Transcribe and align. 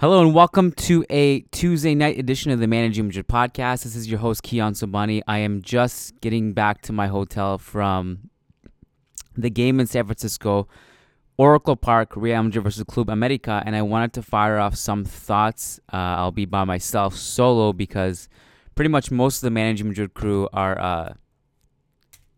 Hello 0.00 0.22
and 0.22 0.32
welcome 0.32 0.70
to 0.70 1.04
a 1.10 1.40
Tuesday 1.50 1.92
night 1.92 2.20
edition 2.20 2.52
of 2.52 2.60
the 2.60 2.68
Managing 2.68 3.08
Madrid 3.08 3.26
podcast. 3.26 3.82
This 3.82 3.96
is 3.96 4.08
your 4.08 4.20
host 4.20 4.44
Kiyan 4.44 4.74
Sobhani. 4.74 5.22
I 5.26 5.38
am 5.38 5.60
just 5.60 6.20
getting 6.20 6.52
back 6.52 6.82
to 6.82 6.92
my 6.92 7.08
hotel 7.08 7.58
from 7.58 8.30
the 9.36 9.50
game 9.50 9.80
in 9.80 9.88
San 9.88 10.04
Francisco, 10.04 10.68
Oracle 11.36 11.74
Park, 11.74 12.12
Real 12.14 12.40
Madrid 12.44 12.62
versus 12.62 12.84
Club 12.84 13.10
America, 13.10 13.60
and 13.66 13.74
I 13.74 13.82
wanted 13.82 14.12
to 14.12 14.22
fire 14.22 14.58
off 14.58 14.76
some 14.76 15.04
thoughts. 15.04 15.80
Uh, 15.92 15.96
I'll 15.96 16.30
be 16.30 16.44
by 16.44 16.62
myself 16.62 17.16
solo 17.16 17.72
because 17.72 18.28
pretty 18.76 18.90
much 18.90 19.10
most 19.10 19.38
of 19.38 19.46
the 19.48 19.50
Managing 19.50 19.88
Madrid 19.88 20.14
crew 20.14 20.48
are 20.52 20.78
uh, 20.78 21.14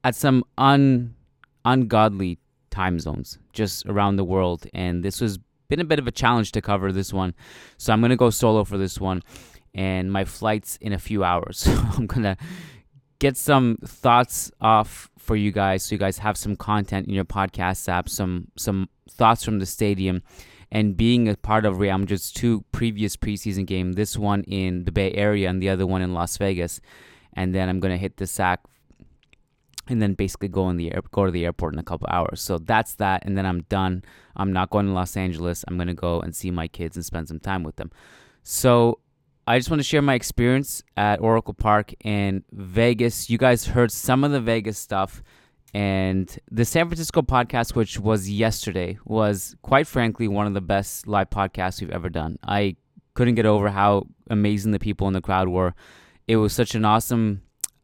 at 0.03 0.15
some 0.15 0.45
un 0.57 1.15
ungodly 1.67 2.39
time 2.71 2.99
zones 2.99 3.39
just 3.53 3.85
around 3.85 4.17
the 4.17 4.25
world, 4.25 4.67
and 4.73 5.05
this 5.05 5.21
was 5.21 5.39
been 5.71 5.81
a 5.81 5.85
bit 5.85 5.99
of 5.99 6.07
a 6.07 6.13
challenge 6.13 6.53
to 6.53 6.61
cover 6.61 6.93
this 6.93 7.13
one. 7.13 7.35
So 7.79 7.93
I'm 7.93 8.01
going 8.01 8.11
to 8.11 8.17
go 8.17 8.29
solo 8.29 8.65
for 8.65 8.77
this 8.77 9.01
one. 9.01 9.23
And 9.73 10.13
my 10.13 10.25
flight's 10.25 10.77
in 10.77 10.93
a 10.93 10.99
few 10.99 11.25
hours. 11.25 11.67
So 11.71 11.73
I'm 11.97 12.07
going 12.07 12.25
to 12.25 12.37
get 13.21 13.37
some 13.37 13.79
thoughts 13.85 14.51
off 14.61 15.11
for 15.19 15.37
you 15.37 15.53
guys 15.53 15.85
so 15.85 15.95
you 15.95 15.99
guys 15.99 16.19
have 16.19 16.37
some 16.37 16.57
content 16.57 17.07
in 17.07 17.15
your 17.15 17.25
podcast 17.25 17.89
app, 17.89 18.09
some 18.09 18.49
some 18.57 18.89
thoughts 19.09 19.45
from 19.45 19.59
the 19.59 19.67
stadium 19.67 20.23
and 20.73 20.97
being 20.97 21.29
a 21.29 21.37
part 21.37 21.65
of 21.65 21.79
Real 21.79 21.99
Madrid's 21.99 22.31
two 22.31 22.65
previous 22.73 23.17
preseason 23.17 23.67
game, 23.67 23.93
this 23.93 24.17
one 24.17 24.43
in 24.45 24.85
the 24.85 24.93
Bay 24.93 25.13
Area 25.13 25.49
and 25.49 25.61
the 25.61 25.69
other 25.69 25.87
one 25.87 26.03
in 26.03 26.15
Las 26.15 26.37
Vegas. 26.37 26.81
And 27.35 27.55
then 27.55 27.69
I'm 27.69 27.81
going 27.81 27.93
to 27.93 27.99
hit 27.99 28.17
the 28.17 28.27
sack 28.27 28.61
and 29.89 30.01
then 30.01 30.15
basically 30.15 30.49
go 30.49 30.69
in 30.71 30.77
the 30.77 30.93
air, 30.93 31.01
go 31.11 31.25
to 31.25 31.31
the 31.31 31.45
airport 31.45 31.75
in 31.75 31.79
a 31.79 31.85
couple 31.85 32.07
hours. 32.11 32.41
So 32.41 32.59
that's 32.59 32.95
that, 32.97 33.25
and 33.25 33.37
then 33.37 33.47
I'm 33.47 33.63
done. 33.63 34.05
I'm 34.37 34.53
not 34.53 34.71
going 34.71 34.87
to 34.87 34.93
Los 34.93 35.17
Angeles. 35.17 35.65
I'm 35.67 35.77
gonna 35.79 35.95
go 35.95 36.21
and 36.21 36.35
see 36.35 36.51
my 36.51 36.69
kids 36.69 36.97
and 36.97 37.05
spend 37.05 37.29
some 37.29 37.41
time 37.41 37.63
with 37.63 37.77
them. 37.77 37.91
So 38.43 39.01
I 39.47 39.59
just 39.59 39.71
want 39.71 39.81
to 39.81 39.85
share 39.85 40.03
my 40.03 40.15
experience 40.15 40.83
at 40.97 41.21
Oracle 41.21 41.55
Park 41.55 41.93
in 42.05 42.45
Vegas. 42.53 43.29
You 43.29 43.39
guys 43.39 43.67
heard 43.67 43.91
some 43.91 44.23
of 44.23 44.31
the 44.31 44.41
Vegas 44.41 44.79
stuff, 44.79 45.23
and 45.73 46.39
the 46.51 46.65
San 46.65 46.87
Francisco 46.87 47.23
podcast, 47.23 47.75
which 47.75 47.99
was 47.99 48.29
yesterday, 48.29 48.99
was 49.05 49.57
quite 49.63 49.87
frankly 49.87 50.29
one 50.29 50.47
of 50.47 50.55
the 50.55 50.61
best 50.61 51.07
live 51.07 51.31
podcasts 51.31 51.81
we've 51.81 51.91
ever 51.91 52.09
done. 52.09 52.39
I 52.43 52.77
couldn't 53.15 53.35
get 53.35 53.47
over 53.47 53.69
how 53.71 54.07
amazing 54.29 54.73
the 54.73 54.79
people 54.79 55.07
in 55.07 55.13
the 55.13 55.21
crowd 55.21 55.49
were. 55.49 55.75
It 56.27 56.37
was 56.37 56.53
such 56.53 56.75
an 56.75 56.85
awesome, 56.85 57.43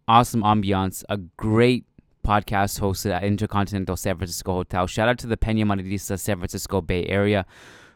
awesome 0.08 0.42
ambiance, 0.42 1.04
a 1.08 1.16
great 1.16 1.84
podcast 2.26 2.80
hosted 2.80 3.12
at 3.12 3.22
Intercontinental 3.22 3.96
San 3.96 4.16
Francisco 4.16 4.54
Hotel. 4.54 4.86
Shout 4.86 5.08
out 5.08 5.18
to 5.18 5.26
the 5.26 5.36
Pena 5.36 5.64
Madridista 5.64 6.18
San 6.18 6.38
Francisco 6.38 6.80
Bay 6.80 7.04
Area 7.06 7.46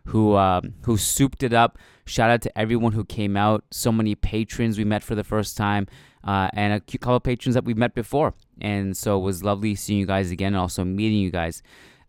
who 0.06 0.36
um, 0.36 0.75
who 0.83 0.97
souped 0.97 1.42
it 1.42 1.53
up. 1.53 1.78
Shout 2.05 2.31
out 2.31 2.42
to 2.42 2.58
everyone 2.58 2.92
who 2.92 3.05
came 3.05 3.36
out. 3.36 3.64
So 3.70 3.92
many 3.92 4.14
patrons 4.14 4.78
we 4.78 4.84
met 4.84 5.03
for 5.03 5.14
the 5.14 5.25
first 5.25 5.56
time, 5.56 5.86
uh, 6.25 6.48
and 6.53 6.73
a 6.75 6.81
couple 6.81 7.17
of 7.17 7.23
patrons 7.23 7.55
that 7.55 7.64
we've 7.64 7.77
met 7.77 7.95
before. 7.95 8.34
And 8.61 8.97
so 8.97 9.19
it 9.19 9.23
was 9.23 9.45
lovely 9.45 9.75
seeing 9.75 10.01
you 10.01 10.06
guys 10.06 10.31
again, 10.31 10.55
and 10.55 10.61
also 10.61 10.84
meeting 10.84 11.19
you 11.19 11.31
guys. 11.31 11.62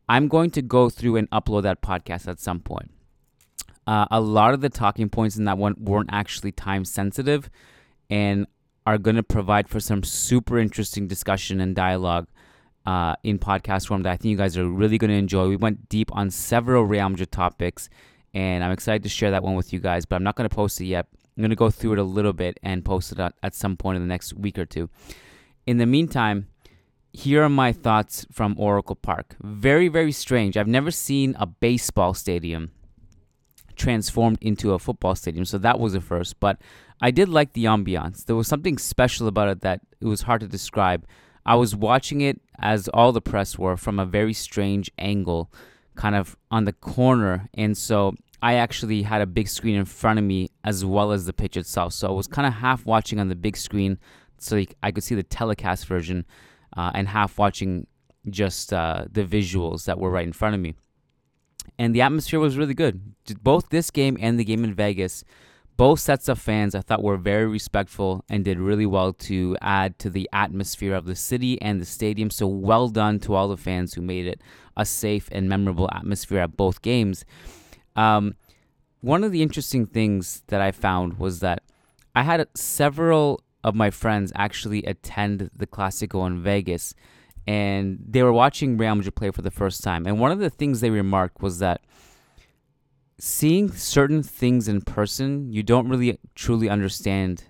I'm 0.10 0.28
going 0.28 0.52
to 0.52 0.62
go 0.62 0.90
through 0.90 1.18
and 1.18 1.30
upload 1.30 1.64
that 1.64 1.82
podcast 1.82 2.28
at 2.28 2.40
some 2.40 2.60
point. 2.60 2.92
Uh, 3.88 4.06
a 4.12 4.20
lot 4.20 4.54
of 4.54 4.62
the 4.62 4.70
talking 4.70 5.10
points 5.10 5.38
in 5.38 5.46
that 5.46 5.58
one 5.58 5.76
weren't 5.78 6.10
actually 6.12 6.52
time 6.52 6.86
sensitive, 6.86 7.50
and 8.10 8.48
are 8.86 8.98
going 8.98 9.16
to 9.16 9.24
provide 9.24 9.68
for 9.68 9.80
some 9.80 10.04
super 10.04 10.58
interesting 10.58 11.08
discussion 11.08 11.62
and 11.62 11.76
dialogue 11.76 12.28
uh, 12.86 13.16
in 13.24 13.38
podcast 13.38 13.88
form 13.88 14.04
that 14.04 14.12
I 14.12 14.18
think 14.18 14.32
you 14.32 14.38
guys 14.38 14.58
are 14.58 14.68
really 14.68 14.98
going 14.98 15.12
to 15.12 15.18
enjoy. 15.18 15.48
We 15.48 15.56
went 15.56 15.90
deep 15.90 16.10
on 16.16 16.32
several 16.32 16.88
Madrid 16.88 17.32
topics, 17.32 17.90
and 18.34 18.64
I'm 18.64 18.72
excited 18.72 19.04
to 19.04 19.10
share 19.10 19.32
that 19.32 19.44
one 19.44 19.56
with 19.56 19.72
you 19.72 19.80
guys, 19.80 20.06
but 20.06 20.16
I'm 20.16 20.24
not 20.24 20.36
going 20.36 20.50
to 20.50 20.56
post 20.56 20.82
it 20.82 20.86
yet. 20.86 21.08
I'm 21.38 21.42
going 21.42 21.52
to 21.52 21.56
go 21.56 21.70
through 21.70 21.94
it 21.94 22.00
a 22.00 22.04
little 22.04 22.34
bit 22.34 22.60
and 22.64 22.84
post 22.84 23.12
it 23.12 23.20
at, 23.20 23.56
some 23.56 23.78
point 23.78 23.98
in 23.98 24.02
the 24.02 24.08
next 24.08 24.34
week 24.34 24.58
or 24.58 24.66
two. 24.66 24.90
In 25.66 25.78
the 25.78 25.86
meantime, 25.86 26.48
here 27.14 27.44
are 27.44 27.50
my 27.50 27.72
thoughts 27.72 28.26
from 28.32 28.56
Oracle 28.58 28.96
Park. 28.96 29.36
Very, 29.42 29.88
very 29.88 30.12
strange. 30.12 30.58
I've 30.58 30.68
never 30.68 30.92
seen 30.92 31.36
a 31.40 31.46
baseball 31.46 32.14
stadium 32.14 32.72
transformed 33.76 34.38
into 34.42 34.74
a 34.74 34.80
football 34.80 35.16
stadium, 35.16 35.46
so 35.46 35.58
that 35.58 35.80
was 35.80 35.96
a 35.96 36.02
first. 36.02 36.40
But 36.40 36.60
I 37.02 37.12
did 37.12 37.30
like 37.30 37.54
the 37.54 37.66
ambiance. 37.66 38.26
There 38.26 38.36
was 38.36 38.48
something 38.48 38.78
special 38.78 39.28
about 39.28 39.50
it 39.50 39.62
that 39.62 39.82
it 40.00 40.06
was 40.06 40.22
hard 40.22 40.42
to 40.42 40.48
describe. 40.48 41.06
I 41.46 41.56
was 41.56 41.76
watching 41.76 42.22
it 42.22 42.40
as 42.60 42.88
all 42.90 43.12
the 43.12 43.22
press 43.22 43.58
were 43.58 43.76
from 43.76 44.00
a 44.00 44.06
very 44.06 44.34
strange 44.34 44.92
angle, 45.00 45.52
kind 45.96 46.16
of 46.16 46.38
on 46.52 46.66
the 46.66 46.74
corner. 46.74 47.50
And 47.56 47.76
so 47.76 48.14
I 48.44 48.54
actually 48.54 49.02
had 49.02 49.22
a 49.22 49.26
big 49.26 49.48
screen 49.48 49.76
in 49.76 49.86
front 49.86 50.20
of 50.20 50.26
me 50.26 50.50
as 50.64 50.86
well 50.86 51.12
as 51.12 51.26
the 51.26 51.34
pitch 51.34 51.58
itself. 51.58 51.94
So 51.94 52.08
I 52.08 52.12
was 52.12 52.28
kind 52.28 52.48
of 52.48 52.54
half 52.54 52.86
watching 52.86 53.20
on 53.20 53.30
the 53.30 53.36
big 53.36 53.58
screen 53.58 53.98
so 54.38 54.64
I 54.84 54.92
could 54.92 55.04
see 55.04 55.16
the 55.16 55.24
telecast 55.24 55.86
version 55.86 56.26
uh, 56.78 56.92
and 56.94 57.08
half 57.08 57.38
watching 57.38 57.88
just 58.30 58.72
uh, 58.74 59.06
the 59.12 59.24
visuals 59.24 59.86
that 59.86 60.00
were 60.00 60.12
right 60.12 60.26
in 60.26 60.34
front 60.34 60.54
of 60.54 60.62
me. 60.62 60.76
And 61.78 61.96
the 61.96 62.02
atmosphere 62.02 62.40
was 62.40 62.58
really 62.58 62.74
good. 62.74 63.16
Both 63.42 63.70
this 63.70 63.90
game 63.90 64.18
and 64.20 64.40
the 64.40 64.44
game 64.44 64.64
in 64.64 64.74
Vegas 64.74 65.24
both 65.82 66.00
sets 66.00 66.30
of 66.30 66.38
fans 66.38 66.76
I 66.76 66.82
thought 66.82 67.02
were 67.02 67.18
very 67.18 67.48
respectful 67.48 68.24
and 68.30 68.46
did 68.46 68.60
really 68.60 68.86
well 68.86 69.14
to 69.14 69.58
add 69.64 69.98
to 69.98 70.12
the 70.12 70.30
atmosphere 70.32 70.94
of 70.94 71.06
the 71.06 71.16
city 71.16 71.60
and 71.60 71.82
the 71.82 71.88
stadium. 71.88 72.30
So 72.30 72.46
well 72.46 72.88
done 72.88 73.18
to 73.22 73.34
all 73.34 73.48
the 73.48 73.58
fans 73.58 73.96
who 73.96 74.04
made 74.04 74.28
it 74.28 74.42
a 74.78 74.86
safe 74.86 75.28
and 75.32 75.50
memorable 75.50 75.90
atmosphere 75.92 76.42
at 76.42 76.56
both 76.56 76.84
games. 76.84 77.26
Um, 77.96 78.36
one 79.00 79.24
of 79.24 79.32
the 79.32 79.42
interesting 79.42 79.88
things 79.88 80.44
that 80.50 80.62
I 80.62 80.72
found 80.72 81.18
was 81.18 81.40
that 81.40 81.64
I 82.14 82.22
had 82.22 82.48
several 82.54 83.42
of 83.64 83.74
my 83.74 83.90
friends 83.90 84.32
actually 84.36 84.84
attend 84.84 85.50
the 85.56 85.66
Clasico 85.66 86.28
in 86.28 86.44
Vegas, 86.44 86.94
and 87.48 87.98
they 88.08 88.22
were 88.22 88.32
watching 88.32 88.78
Real 88.78 88.94
Madrid 88.94 89.16
play 89.16 89.32
for 89.32 89.42
the 89.42 89.50
first 89.50 89.84
time. 89.84 90.06
And 90.06 90.20
one 90.20 90.32
of 90.32 90.38
the 90.38 90.52
things 90.52 90.82
they 90.82 90.92
remarked 90.92 91.42
was 91.42 91.58
that 91.58 91.82
seeing 93.22 93.72
certain 93.72 94.24
things 94.24 94.68
in 94.68 94.82
person, 94.82 95.54
you 95.54 95.62
don't 95.62 95.88
really 95.88 96.18
truly 96.34 96.68
understand 96.68 97.44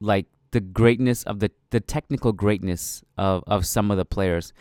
like 0.00 0.26
the 0.50 0.60
greatness 0.60 1.22
of 1.22 1.38
the 1.38 1.52
the 1.70 1.78
technical 1.78 2.32
greatness 2.32 3.04
of 3.16 3.44
of 3.46 3.64
some 3.64 3.92
of 3.92 3.96
the 3.96 4.04
players. 4.04 4.52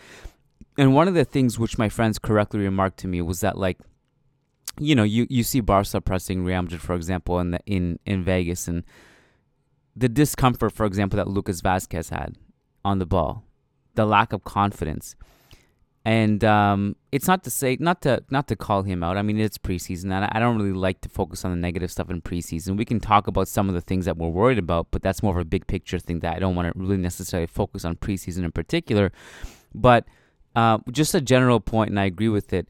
And 0.78 0.94
one 0.94 1.08
of 1.08 1.16
the 1.16 1.26
things 1.26 1.58
which 1.58 1.80
my 1.80 1.90
friends 1.90 2.20
correctly 2.20 2.60
remarked 2.60 3.00
to 3.00 3.08
me 3.08 3.20
was 3.22 3.40
that 3.40 3.58
like 3.58 3.80
you 4.80 4.94
know, 4.94 5.04
you, 5.04 5.26
you 5.30 5.42
see 5.42 5.62
Barca 5.62 6.02
pressing 6.02 6.44
Real 6.44 6.62
Madrid, 6.62 6.82
for 6.82 6.96
example, 6.96 7.40
in 7.40 7.52
the 7.52 7.60
in, 7.66 7.98
in 8.06 8.24
Vegas 8.24 8.68
and 8.68 8.84
the 9.96 10.10
discomfort, 10.10 10.74
for 10.74 10.86
example, 10.86 11.18
that 11.18 11.30
Lucas 11.30 11.62
Vazquez 11.62 12.10
had 12.10 12.36
on 12.84 13.00
the 13.00 13.06
ball, 13.08 13.44
the 13.96 14.06
lack 14.06 14.34
of 14.34 14.44
confidence. 14.44 15.16
And 16.06 16.44
um, 16.44 16.96
it's 17.12 17.28
not 17.28 17.44
to 17.46 17.50
say 17.50 17.78
not 17.80 18.04
to 18.04 18.24
not 18.30 18.48
to 18.50 18.56
call 18.56 18.84
him 18.84 19.04
out. 19.04 19.18
I 19.18 19.24
mean, 19.24 19.40
it's 19.40 19.58
preseason, 19.58 20.12
and 20.12 20.30
I 20.32 20.40
don't 20.40 20.56
really 20.56 20.72
like 20.72 21.02
to 21.02 21.10
focus 21.10 21.44
on 21.44 21.50
the 21.50 21.58
negative 21.58 21.92
stuff 21.92 22.12
in 22.12 22.22
preseason. 22.22 22.78
We 22.78 22.86
can 22.86 23.00
talk 23.00 23.26
about 23.26 23.48
some 23.48 23.70
of 23.70 23.74
the 23.74 23.82
things 23.82 24.06
that 24.06 24.16
we're 24.16 24.30
worried 24.30 24.60
about, 24.60 24.88
but 24.92 25.02
that's 25.02 25.24
more 25.24 25.34
of 25.34 25.42
a 25.42 25.46
big 25.46 25.66
picture 25.66 25.98
thing 25.98 26.20
that 26.20 26.36
I 26.36 26.40
don't 26.40 26.54
want 26.56 26.72
to 26.72 26.80
really 26.80 26.98
necessarily 26.98 27.48
focus 27.48 27.86
on 27.86 27.96
preseason 27.96 28.44
in 28.44 28.52
particular. 28.52 29.12
But 29.74 30.06
uh, 30.56 30.78
just 30.92 31.16
a 31.16 31.22
general 31.22 31.60
point, 31.60 31.90
and 31.90 32.00
I 32.00 32.06
agree 32.06 32.30
with 32.30 32.54
it. 32.54 32.68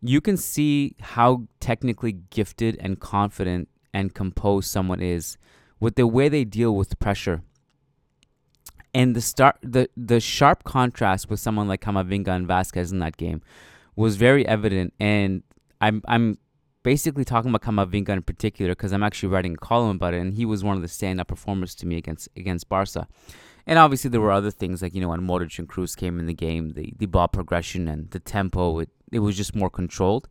You 0.00 0.20
can 0.20 0.36
see 0.36 0.94
how 1.00 1.48
technically 1.58 2.12
gifted 2.12 2.76
and 2.78 3.00
confident 3.00 3.68
and 3.92 4.14
composed 4.14 4.70
someone 4.70 5.00
is 5.00 5.38
with 5.80 5.96
the 5.96 6.06
way 6.06 6.28
they 6.28 6.44
deal 6.44 6.76
with 6.76 6.96
pressure 7.00 7.42
and 8.96 9.14
the 9.14 9.20
start 9.20 9.56
the 9.62 9.88
the 9.94 10.18
sharp 10.18 10.64
contrast 10.64 11.28
with 11.28 11.38
someone 11.38 11.68
like 11.68 11.82
Camavinga 11.82 12.28
and 12.28 12.48
Vazquez 12.48 12.90
in 12.92 12.98
that 13.00 13.18
game 13.18 13.42
was 13.94 14.16
very 14.16 14.48
evident 14.48 14.94
and 14.98 15.42
I'm 15.82 16.02
I'm 16.08 16.38
basically 16.82 17.24
talking 17.24 17.50
about 17.50 17.60
Camavinga 17.60 18.08
in 18.08 18.22
particular 18.22 18.72
because 18.72 18.92
I'm 18.94 19.02
actually 19.02 19.28
writing 19.28 19.52
a 19.52 19.58
column 19.58 19.96
about 19.96 20.14
it 20.14 20.20
and 20.20 20.32
he 20.32 20.46
was 20.46 20.64
one 20.64 20.76
of 20.76 20.82
the 20.82 20.88
stand-up 20.88 21.28
performers 21.28 21.74
to 21.74 21.86
me 21.86 21.98
against 21.98 22.28
against 22.36 22.70
Barca. 22.70 23.06
And 23.66 23.78
obviously 23.78 24.08
there 24.08 24.20
were 24.20 24.32
other 24.32 24.50
things 24.50 24.80
like 24.80 24.94
you 24.94 25.02
know 25.02 25.08
when 25.08 25.20
Modric 25.20 25.58
and 25.58 25.68
Kroos 25.68 25.94
came 25.94 26.18
in 26.18 26.24
the 26.24 26.40
game, 26.48 26.70
the 26.70 26.94
the 26.96 27.06
ball 27.06 27.28
progression 27.28 27.88
and 27.88 28.10
the 28.12 28.20
tempo 28.20 28.78
it 28.78 28.88
it 29.12 29.18
was 29.18 29.36
just 29.36 29.54
more 29.54 29.68
controlled. 29.68 30.26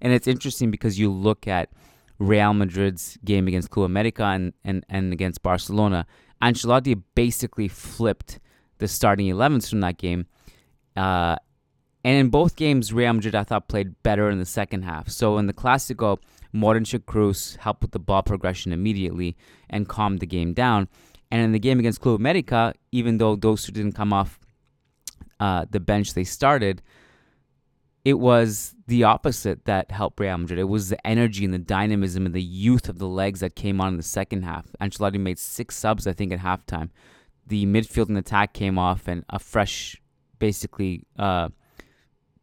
And 0.00 0.12
it's 0.12 0.26
interesting 0.26 0.72
because 0.72 0.98
you 0.98 1.12
look 1.12 1.46
at 1.46 1.70
Real 2.18 2.52
Madrid's 2.52 3.16
game 3.24 3.46
against 3.46 3.70
Club 3.70 3.86
America 3.86 4.24
and, 4.24 4.52
and, 4.64 4.84
and 4.88 5.12
against 5.12 5.42
Barcelona 5.42 6.06
Ancelotti 6.42 7.00
basically 7.14 7.68
flipped 7.68 8.38
the 8.78 8.88
starting 8.88 9.26
11s 9.26 9.68
from 9.68 9.80
that 9.80 9.98
game. 9.98 10.26
Uh, 10.96 11.36
and 12.04 12.16
in 12.16 12.28
both 12.28 12.56
games, 12.56 12.92
Real 12.92 13.12
Madrid, 13.12 13.34
I 13.34 13.44
thought, 13.44 13.68
played 13.68 14.00
better 14.02 14.30
in 14.30 14.38
the 14.38 14.46
second 14.46 14.82
half. 14.82 15.08
So 15.08 15.38
in 15.38 15.46
the 15.46 15.52
Clasico, 15.52 16.18
Modric 16.54 17.00
Kroos 17.00 17.56
helped 17.56 17.82
with 17.82 17.90
the 17.90 17.98
ball 17.98 18.22
progression 18.22 18.72
immediately 18.72 19.36
and 19.68 19.88
calmed 19.88 20.20
the 20.20 20.26
game 20.26 20.54
down. 20.54 20.88
And 21.30 21.42
in 21.42 21.52
the 21.52 21.58
game 21.58 21.78
against 21.78 22.00
Club 22.00 22.18
America, 22.18 22.72
even 22.92 23.18
though 23.18 23.36
those 23.36 23.64
two 23.64 23.72
didn't 23.72 23.92
come 23.92 24.12
off 24.12 24.38
uh, 25.40 25.66
the 25.70 25.80
bench 25.80 26.14
they 26.14 26.24
started, 26.24 26.82
it 28.04 28.14
was 28.14 28.74
the 28.86 29.04
opposite 29.04 29.64
that 29.66 29.90
helped 29.90 30.20
Real 30.20 30.38
Madrid. 30.38 30.58
It 30.58 30.64
was 30.64 30.88
the 30.88 31.06
energy 31.06 31.44
and 31.44 31.52
the 31.52 31.58
dynamism 31.58 32.26
and 32.26 32.34
the 32.34 32.42
youth 32.42 32.88
of 32.88 32.98
the 32.98 33.08
legs 33.08 33.40
that 33.40 33.54
came 33.54 33.80
on 33.80 33.88
in 33.88 33.96
the 33.96 34.02
second 34.02 34.42
half. 34.44 34.66
Ancelotti 34.80 35.20
made 35.20 35.38
six 35.38 35.76
subs, 35.76 36.06
I 36.06 36.12
think, 36.12 36.32
at 36.32 36.40
halftime. 36.40 36.90
The 37.46 37.66
midfield 37.66 38.08
and 38.08 38.18
attack 38.18 38.52
came 38.52 38.78
off, 38.78 39.08
and 39.08 39.24
a 39.30 39.38
fresh, 39.38 40.00
basically, 40.38 41.04
uh, 41.18 41.48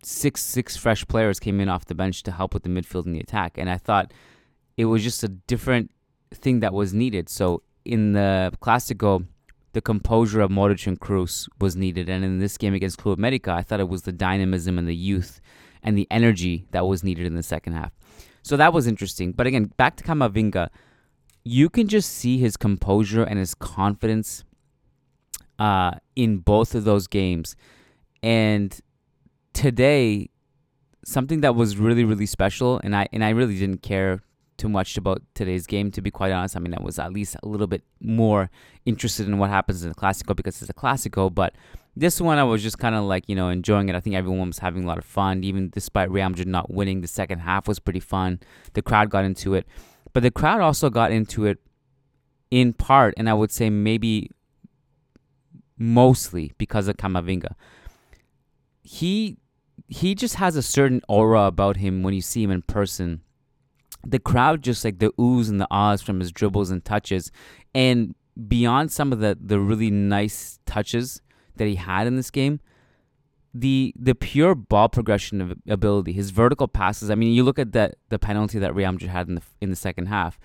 six 0.04 0.42
six 0.42 0.78
fresh 0.78 1.07
players 1.07 1.40
came 1.40 1.60
in 1.60 1.69
off 1.69 1.86
the 1.86 1.96
bench 1.96 2.22
to 2.24 2.31
help 2.31 2.54
with 2.54 2.63
the 2.63 2.69
midfield 2.69 3.06
and 3.06 3.16
the 3.16 3.19
attack. 3.19 3.58
And 3.58 3.69
I 3.69 3.78
thought 3.78 4.13
it 4.78 4.86
was 4.86 5.04
just 5.04 5.24
a 5.24 5.28
different 5.28 5.92
thing 6.34 6.60
that 6.60 6.74
was 6.74 6.94
needed. 6.94 7.30
So 7.30 7.63
in 7.86 8.13
the 8.13 8.51
Classico, 8.62 9.25
the 9.75 9.81
composure 9.81 10.39
of 10.39 10.50
and 10.50 10.57
Kroos 10.57 11.50
was 11.60 11.75
needed. 11.75 12.07
And 12.07 12.24
in 12.24 12.39
this 12.39 12.57
game 12.57 12.74
against 12.74 12.98
Club 12.98 13.19
America, 13.19 13.51
I 13.51 13.62
thought 13.62 13.81
it 13.81 13.89
was 13.89 14.04
the 14.04 14.13
dynamism 14.13 14.80
and 14.80 14.88
the 14.88 14.95
youth 14.95 15.42
and 15.83 15.98
the 15.98 16.07
energy 16.10 16.66
that 16.72 16.88
was 16.88 17.04
needed 17.04 17.25
in 17.25 17.36
the 17.36 17.44
second 17.44 17.74
half. 17.74 17.92
So 18.42 18.56
that 18.56 18.72
was 18.72 18.88
interesting. 18.88 19.33
But 19.33 19.48
again, 19.48 19.66
back 19.75 19.98
to 19.98 20.04
Camavinga, 20.06 20.69
you 21.44 21.69
can 21.69 21.89
just 21.89 22.10
see 22.10 22.38
his 22.38 22.56
composure 22.56 23.24
and 23.24 23.38
his 23.38 23.54
confidence 23.54 24.45
uh, 25.60 25.92
in 26.16 26.38
both 26.38 26.74
of 26.74 26.86
those 26.86 27.07
games. 27.07 27.57
And 28.24 28.80
today, 29.51 30.30
something 31.04 31.42
that 31.42 31.54
was 31.54 31.77
really, 31.77 32.06
really 32.06 32.25
special, 32.25 32.80
and 32.81 32.95
I 32.95 33.07
and 33.12 33.24
I 33.24 33.30
really 33.30 33.60
didn't 33.60 33.83
care 33.83 34.22
too 34.57 34.69
much 34.69 34.98
about 34.98 35.22
today's 35.34 35.68
game, 35.68 35.92
to 35.92 36.02
be 36.02 36.12
quite 36.12 36.31
honest. 36.31 36.56
I 36.56 36.60
mean, 36.60 36.74
I 36.74 36.81
was 36.81 37.00
at 37.00 37.12
least 37.12 37.36
a 37.44 37.48
little 37.48 37.68
bit 37.68 37.84
more 38.00 38.50
interested 38.86 39.28
in 39.28 39.38
what 39.38 39.50
happens 39.50 39.84
in 39.84 39.90
the 39.90 39.96
Classico 39.96 40.36
because 40.36 40.62
it's 40.62 40.69
a 40.69 40.74
Classico, 40.74 41.34
but 41.34 41.54
this 41.96 42.19
one 42.19 42.38
I 42.38 42.44
was 42.44 42.62
just 42.62 42.78
kind 42.78 42.96
of 42.96 43.06
like, 43.06 43.28
you 43.28 43.36
know, 43.36 43.50
enjoying 43.50 43.90
it. 43.90 43.96
I 43.96 44.00
think 44.00 44.16
everyone 44.16 44.48
was 44.48 44.60
having 44.60 44.84
a 44.84 44.88
lot 44.88 44.98
of 44.98 45.06
fun, 45.06 45.44
even 45.44 45.69
despite 45.69 46.12
Real 46.12 46.30
Madrid 46.30 46.48
not 46.48 46.72
winning. 46.72 47.02
The 47.02 47.07
second 47.07 47.40
half 47.40 47.68
was 47.68 47.80
pretty 47.80 48.00
fun. 48.00 48.40
The 48.74 48.81
crowd 48.81 49.10
got 49.10 49.25
into 49.25 49.54
it, 49.54 49.66
but 50.13 50.24
the 50.24 50.31
crowd 50.31 50.62
also 50.62 50.90
got 50.90 51.12
into 51.12 51.46
it 51.46 51.60
in 52.51 52.74
part, 52.74 53.13
and 53.18 53.30
I 53.30 53.34
would 53.34 53.51
say 53.51 53.69
maybe 53.69 54.30
mostly 55.78 56.54
because 56.58 56.88
of 56.88 56.98
Camavinga. 56.98 57.54
He 58.81 59.38
he 59.88 60.16
just 60.16 60.36
has 60.36 60.56
a 60.56 60.62
certain 60.62 61.01
aura 61.08 61.44
about 61.44 61.78
him 61.78 62.01
when 62.01 62.13
you 62.13 62.22
see 62.22 62.44
him 62.44 62.51
in 62.51 62.62
person 62.62 63.22
the 64.06 64.19
crowd 64.19 64.62
just 64.62 64.86
like 64.86 65.00
the 65.00 65.12
oohs 65.19 65.50
and 65.50 65.60
the 65.60 65.68
ahs 65.72 66.02
from 66.02 66.19
his 66.19 66.31
dribbles 66.31 66.69
and 66.69 66.84
touches, 66.84 67.31
and 67.74 68.16
beyond 68.48 68.92
some 68.92 69.12
of 69.12 69.19
the 69.19 69.38
the 69.40 69.60
really 69.60 69.90
nice 69.90 70.60
touches 70.66 71.22
that 71.56 71.68
he 71.68 71.75
had 71.75 72.07
in 72.07 72.16
this 72.16 72.31
game, 72.31 72.60
the 73.54 73.94
the 73.98 74.13
pure 74.13 74.54
ball 74.54 74.90
progression 74.90 75.62
ability, 75.68 76.12
his 76.12 76.30
vertical 76.31 76.68
passes. 76.68 77.10
I 77.10 77.16
mean, 77.16 77.34
you 77.34 77.44
look 77.44 77.60
at 77.60 77.72
that 77.72 77.96
the 78.10 78.19
penalty 78.19 78.60
that 78.60 78.75
Real 78.75 78.92
Madrid 78.92 79.10
had 79.10 79.28
in 79.28 79.36
the 79.36 79.42
in 79.62 79.69
the 79.69 79.75
second 79.75 80.08
half. 80.08 80.40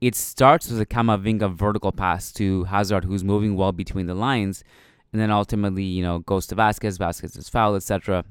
It 0.00 0.14
starts 0.14 0.70
with 0.70 0.80
a 0.80 0.86
Camavinga 0.86 1.54
vertical 1.54 1.90
pass 1.90 2.30
to 2.32 2.64
Hazard, 2.64 3.04
who's 3.04 3.24
moving 3.24 3.56
well 3.56 3.72
between 3.72 4.06
the 4.06 4.14
lines, 4.14 4.62
and 5.12 5.20
then 5.20 5.30
ultimately, 5.30 5.84
you 5.84 6.02
know, 6.02 6.18
goes 6.18 6.46
to 6.48 6.56
Vazquez. 6.56 6.98
Vazquez 6.98 7.38
is 7.38 7.48
fouled, 7.48 7.76
etc. 7.76 8.24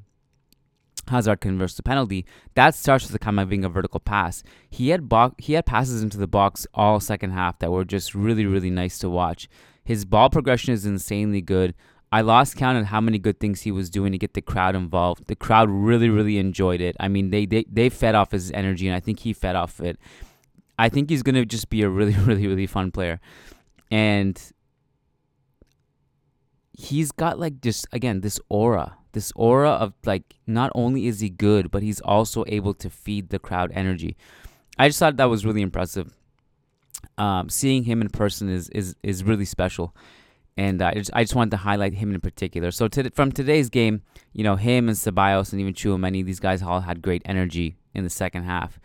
Hazard 1.07 1.41
converts 1.41 1.75
the 1.75 1.83
penalty. 1.83 2.25
That 2.55 2.75
starts 2.75 3.05
with 3.05 3.13
the 3.13 3.25
Camavinga 3.25 3.71
vertical 3.71 3.99
pass. 3.99 4.43
He 4.69 4.89
had 4.89 5.09
bo- 5.09 5.35
he 5.37 5.53
had 5.53 5.65
passes 5.65 6.01
into 6.01 6.17
the 6.17 6.27
box 6.27 6.65
all 6.73 6.99
second 6.99 7.31
half 7.31 7.59
that 7.59 7.71
were 7.71 7.85
just 7.85 8.15
really 8.15 8.45
really 8.45 8.69
nice 8.69 8.97
to 8.99 9.09
watch. 9.09 9.47
His 9.83 10.05
ball 10.05 10.29
progression 10.29 10.73
is 10.73 10.85
insanely 10.85 11.41
good. 11.41 11.73
I 12.11 12.21
lost 12.21 12.55
count 12.55 12.77
on 12.77 12.85
how 12.85 13.01
many 13.01 13.17
good 13.17 13.39
things 13.39 13.61
he 13.61 13.71
was 13.71 13.89
doing 13.89 14.11
to 14.11 14.17
get 14.19 14.35
the 14.35 14.41
crowd 14.41 14.75
involved. 14.75 15.27
The 15.27 15.35
crowd 15.35 15.69
really 15.69 16.09
really 16.09 16.37
enjoyed 16.37 16.79
it. 16.79 16.95
I 16.99 17.07
mean, 17.07 17.31
they 17.31 17.45
they 17.45 17.65
they 17.69 17.89
fed 17.89 18.15
off 18.15 18.31
his 18.31 18.51
energy 18.51 18.87
and 18.87 18.95
I 18.95 18.99
think 18.99 19.19
he 19.19 19.33
fed 19.33 19.55
off 19.55 19.79
it. 19.79 19.97
I 20.77 20.89
think 20.89 21.09
he's 21.09 21.23
going 21.23 21.35
to 21.35 21.45
just 21.45 21.69
be 21.69 21.81
a 21.81 21.89
really 21.89 22.13
really 22.25 22.47
really 22.47 22.67
fun 22.67 22.91
player. 22.91 23.19
And 23.91 24.39
he's 26.71 27.11
got 27.11 27.39
like 27.39 27.61
just 27.61 27.87
again 27.91 28.21
this 28.21 28.39
aura 28.49 28.97
this 29.13 29.31
aura 29.35 29.69
of 29.69 29.93
like 30.05 30.35
not 30.45 30.71
only 30.75 31.07
is 31.07 31.21
he 31.21 31.29
good, 31.29 31.71
but 31.71 31.81
he's 31.81 32.01
also 32.01 32.43
able 32.47 32.73
to 32.75 32.89
feed 32.89 33.29
the 33.29 33.39
crowd 33.39 33.71
energy. 33.73 34.17
I 34.77 34.89
just 34.89 34.99
thought 34.99 35.17
that 35.17 35.29
was 35.29 35.45
really 35.45 35.61
impressive. 35.61 36.13
Um, 37.17 37.49
seeing 37.49 37.83
him 37.83 38.01
in 38.01 38.09
person 38.09 38.49
is 38.49 38.69
is 38.69 38.95
is 39.03 39.23
really 39.23 39.45
special, 39.45 39.95
and 40.57 40.81
uh, 40.81 40.87
I 40.87 40.93
just 40.95 41.11
I 41.13 41.23
just 41.23 41.35
wanted 41.35 41.51
to 41.51 41.57
highlight 41.57 41.93
him 41.93 42.13
in 42.13 42.21
particular. 42.21 42.71
So 42.71 42.87
to, 42.89 43.09
from 43.11 43.31
today's 43.31 43.69
game, 43.69 44.01
you 44.33 44.43
know, 44.43 44.55
him 44.55 44.89
and 44.89 44.97
Ceballos 44.97 45.51
and 45.51 45.61
even 45.61 45.73
Tchouameni, 45.73 46.25
these 46.25 46.39
guys 46.39 46.61
all 46.61 46.81
had 46.81 47.01
great 47.01 47.21
energy 47.25 47.77
in 47.93 48.03
the 48.03 48.09
second 48.09 48.43
half, 48.43 48.79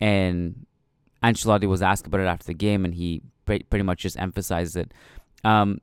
and 0.00 0.66
Ancelotti 1.22 1.66
was 1.66 1.82
asked 1.82 2.06
about 2.06 2.20
it 2.20 2.26
after 2.26 2.46
the 2.46 2.54
game, 2.54 2.84
and 2.84 2.94
he 2.94 3.22
pretty 3.46 3.82
much 3.82 4.00
just 4.00 4.18
emphasized 4.18 4.76
it. 4.76 4.92
Um, 5.42 5.80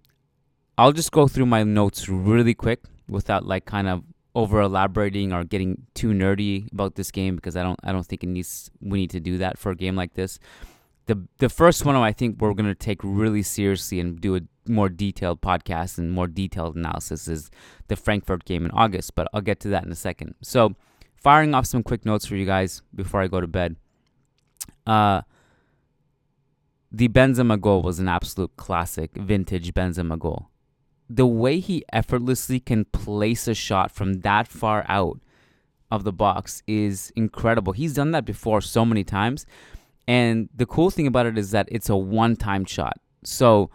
I'll 0.77 0.93
just 0.93 1.11
go 1.11 1.27
through 1.27 1.47
my 1.47 1.63
notes 1.63 2.07
really 2.07 2.53
quick 2.53 2.83
without 3.09 3.45
like 3.45 3.65
kind 3.65 3.87
of 3.87 4.03
over 4.37 4.61
elaborating 4.61 5.33
or 5.33 5.43
getting 5.43 5.81
too 5.95 6.09
nerdy 6.09 6.71
about 6.71 6.93
this 6.93 7.09
game 7.09 7.35
because 7.35 7.57
I 7.57 7.63
don't 7.63 7.79
I 7.83 7.91
don't 7.91 8.05
think 8.05 8.23
it 8.23 8.27
needs 8.27 8.69
we 8.79 8.99
need 8.99 9.09
to 9.09 9.19
do 9.19 9.39
that 9.39 9.57
for 9.57 9.71
a 9.71 9.75
game 9.75 9.95
like 9.95 10.13
this. 10.13 10.37
The 11.07 11.27
the 11.39 11.49
first 11.49 11.85
one 11.85 11.95
I 11.95 12.11
think 12.11 12.39
we're 12.39 12.53
gonna 12.53 12.75
take 12.75 12.99
really 13.03 13.41
seriously 13.41 13.99
and 13.99 14.21
do 14.21 14.35
a 14.35 14.41
more 14.67 14.89
detailed 14.89 15.41
podcast 15.41 15.97
and 15.97 16.11
more 16.11 16.27
detailed 16.27 16.75
analysis 16.75 17.27
is 17.27 17.49
the 17.87 17.95
Frankfurt 17.95 18.45
game 18.45 18.63
in 18.63 18.71
August, 18.71 19.15
but 19.15 19.27
I'll 19.33 19.41
get 19.41 19.59
to 19.61 19.69
that 19.69 19.85
in 19.85 19.91
a 19.91 19.95
second. 19.95 20.35
So 20.43 20.75
firing 21.15 21.55
off 21.55 21.65
some 21.65 21.81
quick 21.81 22.05
notes 22.05 22.27
for 22.27 22.35
you 22.35 22.45
guys 22.45 22.83
before 22.93 23.21
I 23.21 23.27
go 23.27 23.41
to 23.41 23.47
bed. 23.47 23.75
Uh 24.85 25.21
the 26.91 27.07
Benzema 27.09 27.59
goal 27.59 27.81
was 27.81 27.99
an 27.99 28.07
absolute 28.07 28.55
classic, 28.55 29.11
vintage 29.15 29.73
Benzema 29.73 30.19
goal 30.19 30.49
the 31.09 31.25
way 31.25 31.59
he 31.59 31.83
effortlessly 31.93 32.59
can 32.59 32.85
place 32.85 33.47
a 33.47 33.53
shot 33.53 33.91
from 33.91 34.21
that 34.21 34.47
far 34.47 34.85
out 34.87 35.19
of 35.89 36.03
the 36.03 36.11
box 36.11 36.61
is 36.67 37.11
incredible. 37.15 37.73
He's 37.73 37.93
done 37.93 38.11
that 38.11 38.25
before 38.25 38.61
so 38.61 38.83
many 38.85 39.03
times. 39.03 39.45
And 40.07 40.49
the 40.53 40.65
cool 40.65 40.89
thing 40.89 41.07
about 41.07 41.25
it 41.25 41.37
is 41.37 41.51
that 41.51 41.67
it's 41.71 41.89
a 41.89 41.95
one-time 41.95 42.65
shot. 42.65 42.99
So 43.23 43.69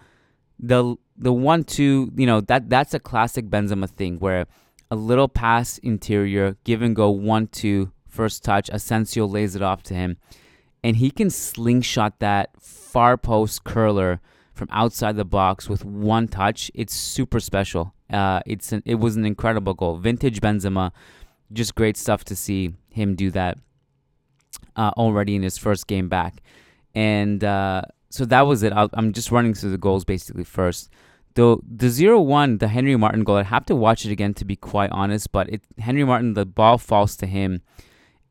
the 0.58 0.96
the 1.16 1.32
one 1.32 1.64
two, 1.64 2.10
you 2.16 2.26
know, 2.26 2.40
that 2.42 2.68
that's 2.68 2.94
a 2.94 3.00
classic 3.00 3.46
Benzema 3.46 3.88
thing 3.88 4.18
where 4.18 4.46
a 4.90 4.96
little 4.96 5.28
pass 5.28 5.78
interior, 5.78 6.56
give 6.64 6.82
and 6.82 6.96
go 6.96 7.10
one 7.10 7.46
two, 7.48 7.92
first 8.08 8.44
touch, 8.44 8.68
Asensio 8.70 9.26
lays 9.26 9.56
it 9.56 9.62
off 9.62 9.82
to 9.84 9.94
him, 9.94 10.16
and 10.82 10.96
he 10.96 11.10
can 11.10 11.30
slingshot 11.30 12.18
that 12.20 12.50
far 12.60 13.16
post 13.16 13.64
curler 13.64 14.20
from 14.62 14.76
outside 14.76 15.16
the 15.16 15.24
box 15.24 15.68
with 15.68 15.84
one 15.84 16.28
touch. 16.28 16.70
It's 16.72 16.94
super 16.94 17.40
special. 17.40 17.94
Uh, 18.12 18.40
it's 18.46 18.70
an, 18.70 18.80
it 18.86 18.94
was 18.94 19.16
an 19.16 19.24
incredible 19.24 19.74
goal. 19.74 19.96
Vintage 19.96 20.40
Benzema, 20.40 20.92
just 21.52 21.74
great 21.74 21.96
stuff 21.96 22.22
to 22.26 22.36
see 22.36 22.74
him 22.90 23.16
do 23.16 23.32
that 23.32 23.58
uh, 24.76 24.92
already 24.96 25.34
in 25.34 25.42
his 25.42 25.58
first 25.58 25.88
game 25.88 26.08
back. 26.08 26.42
And 26.94 27.42
uh, 27.42 27.82
so 28.10 28.24
that 28.26 28.42
was 28.42 28.62
it. 28.62 28.72
i 28.72 28.88
am 28.96 29.12
just 29.12 29.32
running 29.32 29.52
through 29.52 29.72
the 29.72 29.78
goals 29.78 30.04
basically 30.04 30.44
first. 30.44 30.90
The 31.34 31.56
the 31.66 31.88
zero 31.88 32.20
one, 32.20 32.58
the 32.58 32.68
Henry 32.68 32.94
Martin 32.94 33.24
goal. 33.24 33.38
I 33.38 33.42
have 33.42 33.66
to 33.66 33.74
watch 33.74 34.04
it 34.04 34.12
again 34.12 34.34
to 34.34 34.44
be 34.44 34.54
quite 34.54 34.92
honest. 34.92 35.32
But 35.32 35.48
it 35.48 35.62
Henry 35.78 36.04
Martin, 36.04 36.34
the 36.34 36.46
ball 36.46 36.78
falls 36.78 37.16
to 37.16 37.26
him, 37.26 37.62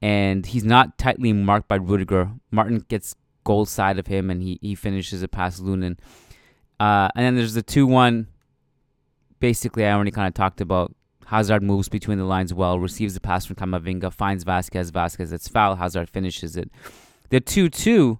and 0.02 0.46
he's 0.46 0.64
not 0.64 0.98
tightly 0.98 1.34
marked 1.34 1.68
by 1.68 1.76
Rudiger. 1.76 2.32
Martin 2.52 2.86
gets 2.88 3.16
goal 3.44 3.66
side 3.66 4.00
of 4.00 4.08
him, 4.08 4.30
and 4.30 4.42
he, 4.42 4.60
he 4.62 4.76
finishes 4.76 5.24
it 5.24 5.32
past 5.32 5.64
Lunin. 5.64 5.98
Uh, 6.80 7.10
and 7.16 7.26
then 7.26 7.36
there's 7.36 7.54
the 7.54 7.62
2 7.62 7.86
1. 7.86 8.28
Basically, 9.40 9.86
I 9.86 9.94
already 9.94 10.12
kind 10.12 10.28
of 10.28 10.34
talked 10.34 10.62
about. 10.62 10.94
Hazard 11.28 11.64
moves 11.64 11.88
between 11.88 12.18
the 12.18 12.26
lines 12.26 12.54
well, 12.54 12.78
receives 12.78 13.14
the 13.14 13.22
pass 13.22 13.46
from 13.46 13.56
Camavinga, 13.56 14.12
finds 14.12 14.44
Vazquez. 14.44 14.92
Vazquez, 14.92 15.32
it's 15.32 15.48
foul. 15.48 15.76
Hazard 15.76 16.10
finishes 16.10 16.58
it. 16.58 16.70
The 17.30 17.40
2 17.40 17.70
2, 17.70 18.20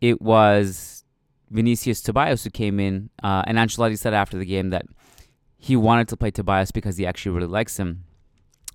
it 0.00 0.20
was 0.20 1.04
Vinicius 1.50 2.00
Tobias 2.00 2.42
who 2.42 2.50
came 2.50 2.80
in. 2.80 3.10
Uh, 3.22 3.44
and 3.46 3.58
Ancelotti 3.58 3.96
said 3.96 4.14
after 4.14 4.36
the 4.36 4.44
game 4.44 4.70
that 4.70 4.86
he 5.56 5.76
wanted 5.76 6.08
to 6.08 6.16
play 6.16 6.30
Tobias 6.30 6.70
because 6.70 6.96
he 6.96 7.06
actually 7.06 7.32
really 7.32 7.46
likes 7.46 7.76
him. 7.76 8.05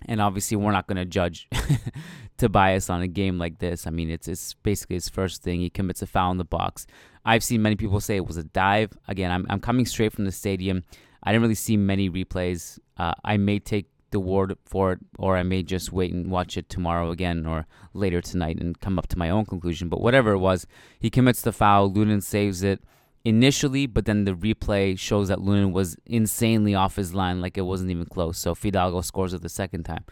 And 0.06 0.20
obviously, 0.20 0.56
we're 0.56 0.72
not 0.72 0.86
going 0.86 0.96
to 0.96 1.04
judge 1.04 1.48
Tobias 2.38 2.90
on 2.90 3.02
a 3.02 3.08
game 3.08 3.38
like 3.38 3.58
this. 3.58 3.86
I 3.86 3.90
mean, 3.90 4.10
it's 4.10 4.28
it's 4.28 4.54
basically 4.54 4.96
his 4.96 5.08
first 5.08 5.42
thing. 5.42 5.60
He 5.60 5.70
commits 5.70 6.02
a 6.02 6.06
foul 6.06 6.32
in 6.32 6.38
the 6.38 6.44
box. 6.44 6.86
I've 7.24 7.44
seen 7.44 7.62
many 7.62 7.76
people 7.76 8.00
say 8.00 8.16
it 8.16 8.26
was 8.26 8.36
a 8.36 8.44
dive. 8.44 8.92
Again, 9.08 9.30
I'm 9.30 9.46
I'm 9.48 9.60
coming 9.60 9.86
straight 9.86 10.12
from 10.12 10.24
the 10.24 10.32
stadium. 10.32 10.84
I 11.22 11.32
didn't 11.32 11.42
really 11.42 11.54
see 11.54 11.76
many 11.76 12.10
replays. 12.10 12.78
Uh, 12.96 13.12
I 13.24 13.36
may 13.36 13.58
take 13.58 13.86
the 14.10 14.20
word 14.20 14.56
for 14.64 14.92
it, 14.92 14.98
or 15.18 15.36
I 15.36 15.42
may 15.42 15.62
just 15.62 15.92
wait 15.92 16.12
and 16.12 16.30
watch 16.30 16.56
it 16.56 16.68
tomorrow 16.68 17.10
again 17.10 17.46
or 17.46 17.66
later 17.94 18.20
tonight 18.20 18.60
and 18.60 18.78
come 18.80 18.98
up 18.98 19.06
to 19.08 19.18
my 19.18 19.30
own 19.30 19.46
conclusion. 19.46 19.88
But 19.88 20.00
whatever 20.00 20.32
it 20.32 20.38
was, 20.38 20.66
he 21.00 21.10
commits 21.10 21.42
the 21.42 21.52
foul. 21.52 21.90
Lunin 21.90 22.22
saves 22.22 22.62
it 22.62 22.82
initially, 23.24 23.86
but 23.86 24.04
then 24.04 24.24
the 24.24 24.32
replay 24.34 24.98
shows 24.98 25.28
that 25.28 25.38
Lunin 25.38 25.72
was 25.72 25.96
insanely 26.06 26.74
off 26.74 26.96
his 26.96 27.14
line, 27.14 27.40
like 27.40 27.56
it 27.56 27.62
wasn't 27.62 27.90
even 27.90 28.06
close. 28.06 28.38
So 28.38 28.54
Fidalgo 28.54 29.00
scores 29.00 29.34
it 29.34 29.42
the 29.42 29.48
second 29.48 29.84
time. 29.84 30.04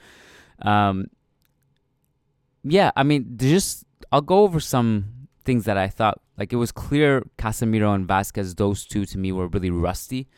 Um, 0.62 1.06
yeah, 2.62 2.90
I 2.96 3.02
mean, 3.02 3.36
just 3.36 3.84
I'll 4.12 4.20
go 4.20 4.42
over 4.42 4.60
some 4.60 5.28
things 5.44 5.64
that 5.64 5.76
I 5.76 5.88
thought 5.88 6.20
like 6.38 6.52
it 6.52 6.56
was 6.56 6.72
clear 6.72 7.26
Casemiro 7.38 7.94
and 7.94 8.06
Vazquez, 8.06 8.56
those 8.56 8.86
two 8.86 9.04
to 9.06 9.18
me 9.18 9.32
were 9.32 9.48
really 9.48 9.70
rusty. 9.70 10.28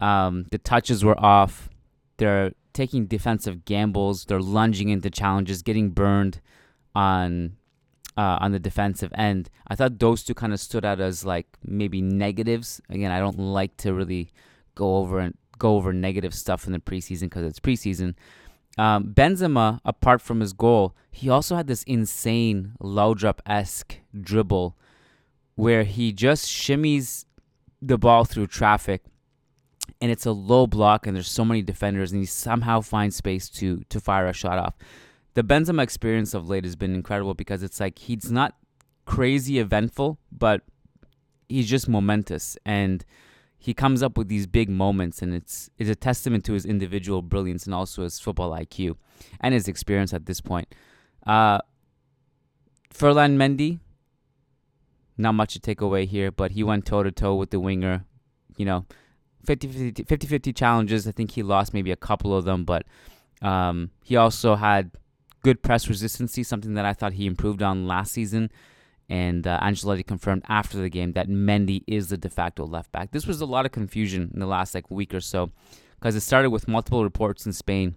Um, 0.00 0.46
the 0.50 0.58
touches 0.58 1.04
were 1.04 1.18
off. 1.18 1.68
They're 2.18 2.52
taking 2.72 3.06
defensive 3.06 3.64
gambles. 3.64 4.26
They're 4.26 4.40
lunging 4.40 4.90
into 4.90 5.10
challenges, 5.10 5.62
getting 5.62 5.90
burned 5.90 6.40
on 6.94 7.56
uh, 8.16 8.38
on 8.40 8.52
the 8.52 8.58
defensive 8.58 9.12
end. 9.16 9.50
I 9.66 9.74
thought 9.74 9.98
those 9.98 10.22
two 10.22 10.34
kind 10.34 10.52
of 10.52 10.60
stood 10.60 10.84
out 10.84 11.00
as 11.00 11.24
like 11.24 11.46
maybe 11.64 12.00
negatives. 12.00 12.80
Again, 12.88 13.10
I 13.10 13.18
don't 13.18 13.38
like 13.38 13.76
to 13.78 13.92
really 13.92 14.30
go 14.74 14.96
over 14.96 15.18
and 15.18 15.36
go 15.58 15.76
over 15.76 15.92
negative 15.92 16.34
stuff 16.34 16.66
in 16.66 16.72
the 16.72 16.78
preseason 16.78 17.22
because 17.22 17.44
it's 17.44 17.60
preseason. 17.60 18.14
Um, 18.76 19.12
Benzema, 19.14 19.80
apart 19.84 20.20
from 20.20 20.40
his 20.40 20.52
goal, 20.52 20.96
he 21.10 21.28
also 21.28 21.54
had 21.54 21.68
this 21.68 21.84
insane 21.84 22.72
Laudrup 22.80 23.38
esque 23.46 24.00
dribble 24.20 24.76
where 25.54 25.84
he 25.84 26.12
just 26.12 26.46
shimmies 26.46 27.24
the 27.80 27.96
ball 27.96 28.24
through 28.24 28.48
traffic 28.48 29.04
and 30.00 30.10
it's 30.10 30.26
a 30.26 30.32
low 30.32 30.66
block 30.66 31.06
and 31.06 31.14
there's 31.14 31.30
so 31.30 31.44
many 31.44 31.62
defenders 31.62 32.10
and 32.10 32.20
he 32.20 32.26
somehow 32.26 32.80
finds 32.80 33.16
space 33.16 33.48
to 33.48 33.84
to 33.88 34.00
fire 34.00 34.26
a 34.26 34.32
shot 34.32 34.58
off. 34.58 34.74
The 35.34 35.42
Benzema 35.42 35.82
experience 35.82 36.32
of 36.32 36.48
late 36.48 36.64
has 36.64 36.76
been 36.76 36.94
incredible 36.94 37.34
because 37.34 37.62
it's 37.62 37.80
like 37.80 37.98
he's 37.98 38.30
not 38.30 38.56
crazy 39.04 39.58
eventful, 39.58 40.18
but 40.30 40.62
he's 41.48 41.68
just 41.68 41.88
momentous 41.88 42.56
and 42.64 43.04
he 43.58 43.74
comes 43.74 44.02
up 44.02 44.16
with 44.16 44.28
these 44.28 44.46
big 44.46 44.68
moments 44.68 45.22
and 45.22 45.34
it's 45.34 45.70
it's 45.78 45.90
a 45.90 45.94
testament 45.94 46.44
to 46.44 46.52
his 46.52 46.64
individual 46.64 47.22
brilliance 47.22 47.64
and 47.64 47.74
also 47.74 48.02
his 48.02 48.20
football 48.20 48.50
IQ 48.50 48.96
and 49.40 49.54
his 49.54 49.68
experience 49.68 50.12
at 50.12 50.26
this 50.26 50.40
point. 50.40 50.72
Uh 51.26 51.58
Ferland 52.90 53.40
Mendy, 53.40 53.80
not 55.18 55.32
much 55.32 55.54
to 55.54 55.60
take 55.60 55.80
away 55.80 56.06
here, 56.06 56.30
but 56.30 56.52
he 56.52 56.62
went 56.62 56.86
toe 56.86 57.02
to 57.02 57.10
toe 57.10 57.34
with 57.34 57.50
the 57.50 57.58
winger. 57.58 58.04
You 58.56 58.66
know, 58.66 58.86
50 59.44 60.04
50 60.04 60.52
challenges. 60.52 61.08
I 61.08 61.10
think 61.10 61.32
he 61.32 61.42
lost 61.42 61.74
maybe 61.74 61.90
a 61.90 61.96
couple 61.96 62.36
of 62.36 62.44
them, 62.44 62.64
but 62.64 62.86
um, 63.42 63.90
he 64.04 64.16
also 64.16 64.54
had 64.54 64.92
good 65.44 65.62
press 65.62 65.88
resistance, 65.88 66.36
something 66.48 66.74
that 66.74 66.84
I 66.84 66.92
thought 66.92 67.12
he 67.12 67.26
improved 67.26 67.62
on 67.62 67.86
last 67.86 68.12
season. 68.12 68.50
And 69.08 69.46
uh, 69.46 69.60
Ancelotti 69.60 70.04
confirmed 70.04 70.44
after 70.48 70.78
the 70.78 70.88
game 70.88 71.12
that 71.12 71.28
Mendy 71.28 71.84
is 71.86 72.08
the 72.08 72.16
de 72.16 72.30
facto 72.30 72.64
left 72.64 72.90
back. 72.90 73.12
This 73.12 73.26
was 73.26 73.42
a 73.42 73.46
lot 73.46 73.66
of 73.66 73.72
confusion 73.72 74.30
in 74.32 74.40
the 74.40 74.46
last 74.46 74.74
like 74.74 74.90
week 74.90 75.12
or 75.12 75.20
so 75.20 75.52
because 75.96 76.16
it 76.16 76.22
started 76.22 76.50
with 76.50 76.66
multiple 76.66 77.04
reports 77.04 77.44
in 77.44 77.52
Spain 77.52 77.96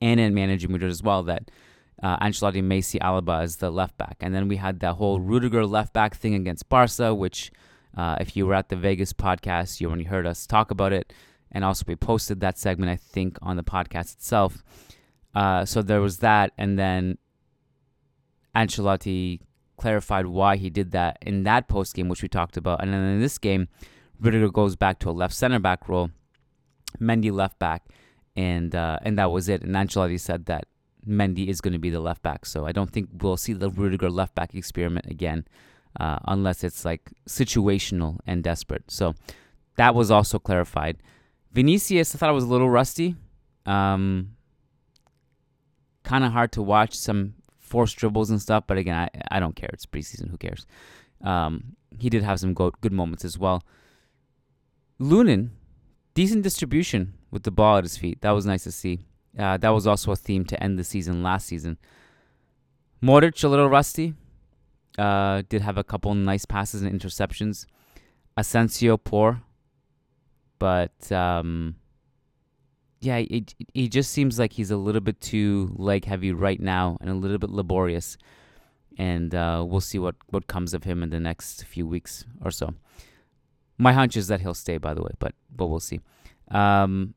and 0.00 0.18
in 0.18 0.34
management 0.34 0.82
as 0.82 1.02
well 1.02 1.22
that 1.22 1.50
uh, 2.02 2.18
Ancelotti 2.18 2.62
may 2.62 2.80
see 2.80 2.98
Alaba 2.98 3.42
as 3.42 3.56
the 3.56 3.70
left 3.70 3.96
back. 3.96 4.16
And 4.20 4.34
then 4.34 4.48
we 4.48 4.56
had 4.56 4.80
that 4.80 4.94
whole 4.94 5.20
Rudiger 5.20 5.64
left 5.64 5.92
back 5.92 6.16
thing 6.16 6.34
against 6.34 6.68
Barca, 6.68 7.14
which, 7.14 7.52
uh, 7.96 8.16
if 8.20 8.36
you 8.36 8.46
were 8.46 8.54
at 8.54 8.68
the 8.68 8.76
Vegas 8.76 9.12
podcast, 9.12 9.80
you 9.80 9.86
already 9.86 10.04
heard 10.04 10.26
us 10.26 10.46
talk 10.46 10.72
about 10.72 10.92
it. 10.92 11.12
And 11.52 11.64
also, 11.64 11.84
we 11.86 11.94
posted 11.96 12.40
that 12.40 12.58
segment, 12.58 12.90
I 12.90 12.96
think, 12.96 13.38
on 13.42 13.56
the 13.56 13.62
podcast 13.62 14.14
itself. 14.14 14.64
Uh, 15.34 15.64
so 15.64 15.82
there 15.82 16.00
was 16.00 16.18
that. 16.18 16.52
And 16.58 16.78
then 16.78 17.18
Ancelotti 18.54 19.40
clarified 19.76 20.26
why 20.26 20.56
he 20.56 20.70
did 20.70 20.92
that 20.92 21.18
in 21.22 21.42
that 21.44 21.68
post 21.68 21.94
game, 21.94 22.08
which 22.08 22.22
we 22.22 22.28
talked 22.28 22.56
about. 22.56 22.82
And 22.82 22.92
then 22.92 23.02
in 23.02 23.20
this 23.20 23.38
game, 23.38 23.68
Rudiger 24.20 24.50
goes 24.50 24.76
back 24.76 24.98
to 25.00 25.10
a 25.10 25.12
left 25.12 25.34
center 25.34 25.58
back 25.58 25.88
role, 25.88 26.10
Mendy 27.00 27.32
left 27.32 27.58
back, 27.58 27.88
and 28.36 28.74
uh, 28.74 28.98
and 29.02 29.18
that 29.18 29.30
was 29.32 29.48
it. 29.48 29.62
And 29.62 29.74
Ancelotti 29.74 30.20
said 30.20 30.46
that 30.46 30.66
Mendy 31.06 31.48
is 31.48 31.60
going 31.60 31.72
to 31.72 31.78
be 31.78 31.90
the 31.90 32.00
left 32.00 32.22
back. 32.22 32.46
So 32.46 32.64
I 32.64 32.72
don't 32.72 32.90
think 32.90 33.08
we'll 33.20 33.36
see 33.36 33.52
the 33.52 33.70
Rudiger 33.70 34.10
left 34.10 34.34
back 34.34 34.54
experiment 34.54 35.06
again, 35.06 35.46
uh, 35.98 36.18
unless 36.26 36.62
it's 36.62 36.84
like 36.84 37.10
situational 37.28 38.18
and 38.26 38.44
desperate. 38.44 38.90
So 38.90 39.14
that 39.76 39.94
was 39.94 40.10
also 40.10 40.38
clarified. 40.38 40.98
Vinicius, 41.52 42.14
I 42.14 42.18
thought 42.18 42.30
it 42.30 42.34
was 42.34 42.44
a 42.44 42.48
little 42.48 42.70
rusty. 42.70 43.16
Um, 43.66 44.31
kind 46.12 46.24
of 46.24 46.32
hard 46.32 46.52
to 46.52 46.60
watch 46.60 46.92
some 46.94 47.32
forced 47.58 47.96
dribbles 47.96 48.28
and 48.28 48.40
stuff, 48.42 48.64
but 48.66 48.76
again, 48.76 48.94
I, 48.94 49.08
I 49.30 49.40
don't 49.40 49.56
care. 49.56 49.70
It's 49.72 49.86
preseason. 49.86 50.28
Who 50.28 50.36
cares? 50.36 50.66
Um, 51.22 51.76
he 51.98 52.10
did 52.10 52.22
have 52.22 52.38
some 52.38 52.52
go- 52.52 52.74
good 52.82 52.92
moments 52.92 53.24
as 53.24 53.38
well. 53.38 53.62
Lunin, 55.00 55.48
decent 56.12 56.42
distribution 56.42 57.14
with 57.30 57.44
the 57.44 57.50
ball 57.50 57.78
at 57.78 57.84
his 57.84 57.96
feet. 57.96 58.20
That 58.20 58.32
was 58.32 58.44
nice 58.44 58.64
to 58.64 58.72
see. 58.72 59.06
Uh, 59.38 59.56
that 59.56 59.70
was 59.70 59.86
also 59.86 60.12
a 60.12 60.16
theme 60.16 60.44
to 60.44 60.62
end 60.62 60.78
the 60.78 60.84
season 60.84 61.22
last 61.22 61.46
season. 61.46 61.78
Modric 63.02 63.42
a 63.42 63.48
little 63.48 63.70
rusty. 63.70 64.12
Uh, 64.98 65.40
did 65.48 65.62
have 65.62 65.78
a 65.78 65.84
couple 65.84 66.14
nice 66.14 66.44
passes 66.44 66.82
and 66.82 66.92
interceptions. 66.92 67.64
Asensio 68.36 68.98
poor, 68.98 69.40
but 70.58 71.10
um, 71.10 71.76
yeah, 73.02 73.16
it, 73.16 73.54
he 73.74 73.88
just 73.88 74.12
seems 74.12 74.38
like 74.38 74.52
he's 74.52 74.70
a 74.70 74.76
little 74.76 75.00
bit 75.00 75.20
too 75.20 75.74
leg 75.76 76.04
heavy 76.04 76.32
right 76.32 76.60
now 76.60 76.96
and 77.00 77.10
a 77.10 77.14
little 77.14 77.38
bit 77.38 77.50
laborious. 77.50 78.16
And 78.96 79.34
uh, 79.34 79.64
we'll 79.66 79.80
see 79.80 79.98
what, 79.98 80.14
what 80.28 80.46
comes 80.46 80.72
of 80.72 80.84
him 80.84 81.02
in 81.02 81.10
the 81.10 81.18
next 81.18 81.64
few 81.64 81.86
weeks 81.86 82.24
or 82.44 82.52
so. 82.52 82.74
My 83.76 83.92
hunch 83.92 84.16
is 84.16 84.28
that 84.28 84.40
he'll 84.40 84.54
stay, 84.54 84.78
by 84.78 84.94
the 84.94 85.02
way, 85.02 85.10
but 85.18 85.34
but 85.50 85.66
we'll 85.66 85.80
see. 85.80 86.00
Um, 86.50 87.14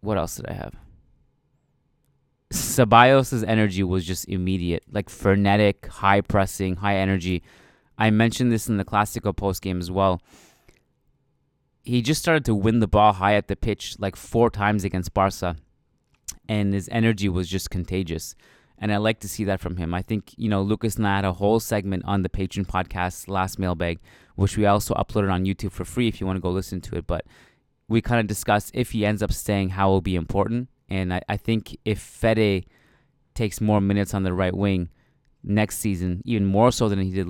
what 0.00 0.16
else 0.16 0.36
did 0.36 0.46
I 0.46 0.54
have? 0.54 0.74
Ceballos' 2.52 3.44
energy 3.46 3.82
was 3.82 4.04
just 4.04 4.26
immediate, 4.28 4.84
like 4.90 5.10
frenetic, 5.10 5.86
high 5.86 6.20
pressing, 6.22 6.76
high 6.76 6.96
energy. 6.96 7.42
I 7.98 8.10
mentioned 8.10 8.50
this 8.50 8.68
in 8.68 8.78
the 8.78 8.84
Classico 8.84 9.36
post 9.36 9.60
game 9.60 9.80
as 9.80 9.90
well. 9.90 10.22
He 11.82 12.00
just 12.00 12.22
started 12.22 12.44
to 12.44 12.54
win 12.54 12.80
the 12.80 12.86
ball 12.86 13.14
high 13.14 13.34
at 13.34 13.48
the 13.48 13.56
pitch 13.56 13.96
like 13.98 14.16
four 14.16 14.50
times 14.50 14.84
against 14.84 15.14
Barca, 15.14 15.56
and 16.48 16.72
his 16.72 16.88
energy 16.92 17.28
was 17.28 17.48
just 17.48 17.70
contagious. 17.70 18.34
And 18.78 18.92
I 18.92 18.96
like 18.96 19.20
to 19.20 19.28
see 19.28 19.44
that 19.44 19.60
from 19.60 19.76
him. 19.76 19.94
I 19.94 20.02
think, 20.02 20.32
you 20.36 20.48
know, 20.48 20.60
Lucas 20.60 20.96
and 20.96 21.06
I 21.06 21.16
had 21.16 21.24
a 21.24 21.32
whole 21.32 21.60
segment 21.60 22.04
on 22.04 22.22
the 22.22 22.28
Patreon 22.28 22.66
podcast, 22.66 23.28
Last 23.28 23.58
Mailbag, 23.58 24.00
which 24.34 24.56
we 24.56 24.66
also 24.66 24.94
uploaded 24.94 25.32
on 25.32 25.44
YouTube 25.44 25.70
for 25.70 25.84
free 25.84 26.08
if 26.08 26.20
you 26.20 26.26
want 26.26 26.36
to 26.36 26.40
go 26.40 26.50
listen 26.50 26.80
to 26.82 26.96
it. 26.96 27.06
But 27.06 27.24
we 27.88 28.00
kind 28.00 28.20
of 28.20 28.26
discussed 28.26 28.72
if 28.74 28.90
he 28.90 29.06
ends 29.06 29.22
up 29.22 29.32
staying, 29.32 29.70
how 29.70 29.88
it 29.88 29.92
will 29.92 30.00
be 30.00 30.16
important. 30.16 30.68
And 30.88 31.14
I, 31.14 31.22
I 31.28 31.36
think 31.36 31.76
if 31.84 32.00
Fede 32.00 32.66
takes 33.34 33.60
more 33.60 33.80
minutes 33.80 34.14
on 34.14 34.24
the 34.24 34.32
right 34.32 34.54
wing 34.54 34.88
next 35.44 35.78
season, 35.78 36.22
even 36.24 36.46
more 36.46 36.72
so 36.72 36.88
than 36.88 37.00
he 37.00 37.10
did 37.10 37.28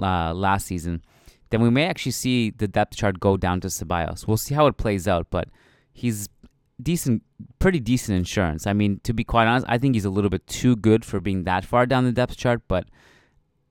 uh, 0.00 0.34
last 0.34 0.66
season, 0.66 1.02
then 1.50 1.62
we 1.62 1.70
may 1.70 1.86
actually 1.86 2.12
see 2.12 2.50
the 2.50 2.68
depth 2.68 2.96
chart 2.96 3.20
go 3.20 3.36
down 3.36 3.60
to 3.60 3.68
Ceballos. 3.68 4.26
We'll 4.26 4.36
see 4.36 4.54
how 4.54 4.66
it 4.66 4.76
plays 4.76 5.08
out, 5.08 5.28
but 5.30 5.48
he's 5.92 6.28
decent, 6.82 7.22
pretty 7.58 7.80
decent 7.80 8.18
insurance. 8.18 8.66
I 8.66 8.72
mean, 8.72 9.00
to 9.04 9.12
be 9.12 9.24
quite 9.24 9.46
honest, 9.46 9.66
I 9.68 9.78
think 9.78 9.94
he's 9.94 10.04
a 10.04 10.10
little 10.10 10.30
bit 10.30 10.46
too 10.46 10.76
good 10.76 11.04
for 11.04 11.20
being 11.20 11.44
that 11.44 11.64
far 11.64 11.86
down 11.86 12.04
the 12.04 12.12
depth 12.12 12.36
chart, 12.36 12.62
but 12.68 12.86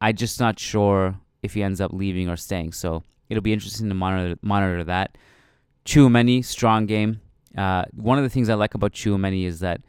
I'm 0.01 0.15
just 0.15 0.39
not 0.39 0.59
sure 0.59 1.19
if 1.43 1.53
he 1.53 1.63
ends 1.63 1.81
up 1.81 1.93
leaving 1.93 2.29
or 2.29 2.35
staying. 2.35 2.73
So 2.73 3.03
it'll 3.29 3.41
be 3.43 3.53
interesting 3.53 3.89
to 3.89 3.95
monitor 3.95 4.37
monitor 4.41 4.83
that. 4.83 5.17
Tchouameni, 5.85 6.43
strong 6.43 6.85
game. 6.85 7.21
Uh, 7.57 7.85
one 7.95 8.17
of 8.17 8.23
the 8.23 8.29
things 8.29 8.49
I 8.49 8.55
like 8.55 8.73
about 8.73 8.93
Tchouameni 8.93 9.45
is 9.45 9.61
that 9.61 9.81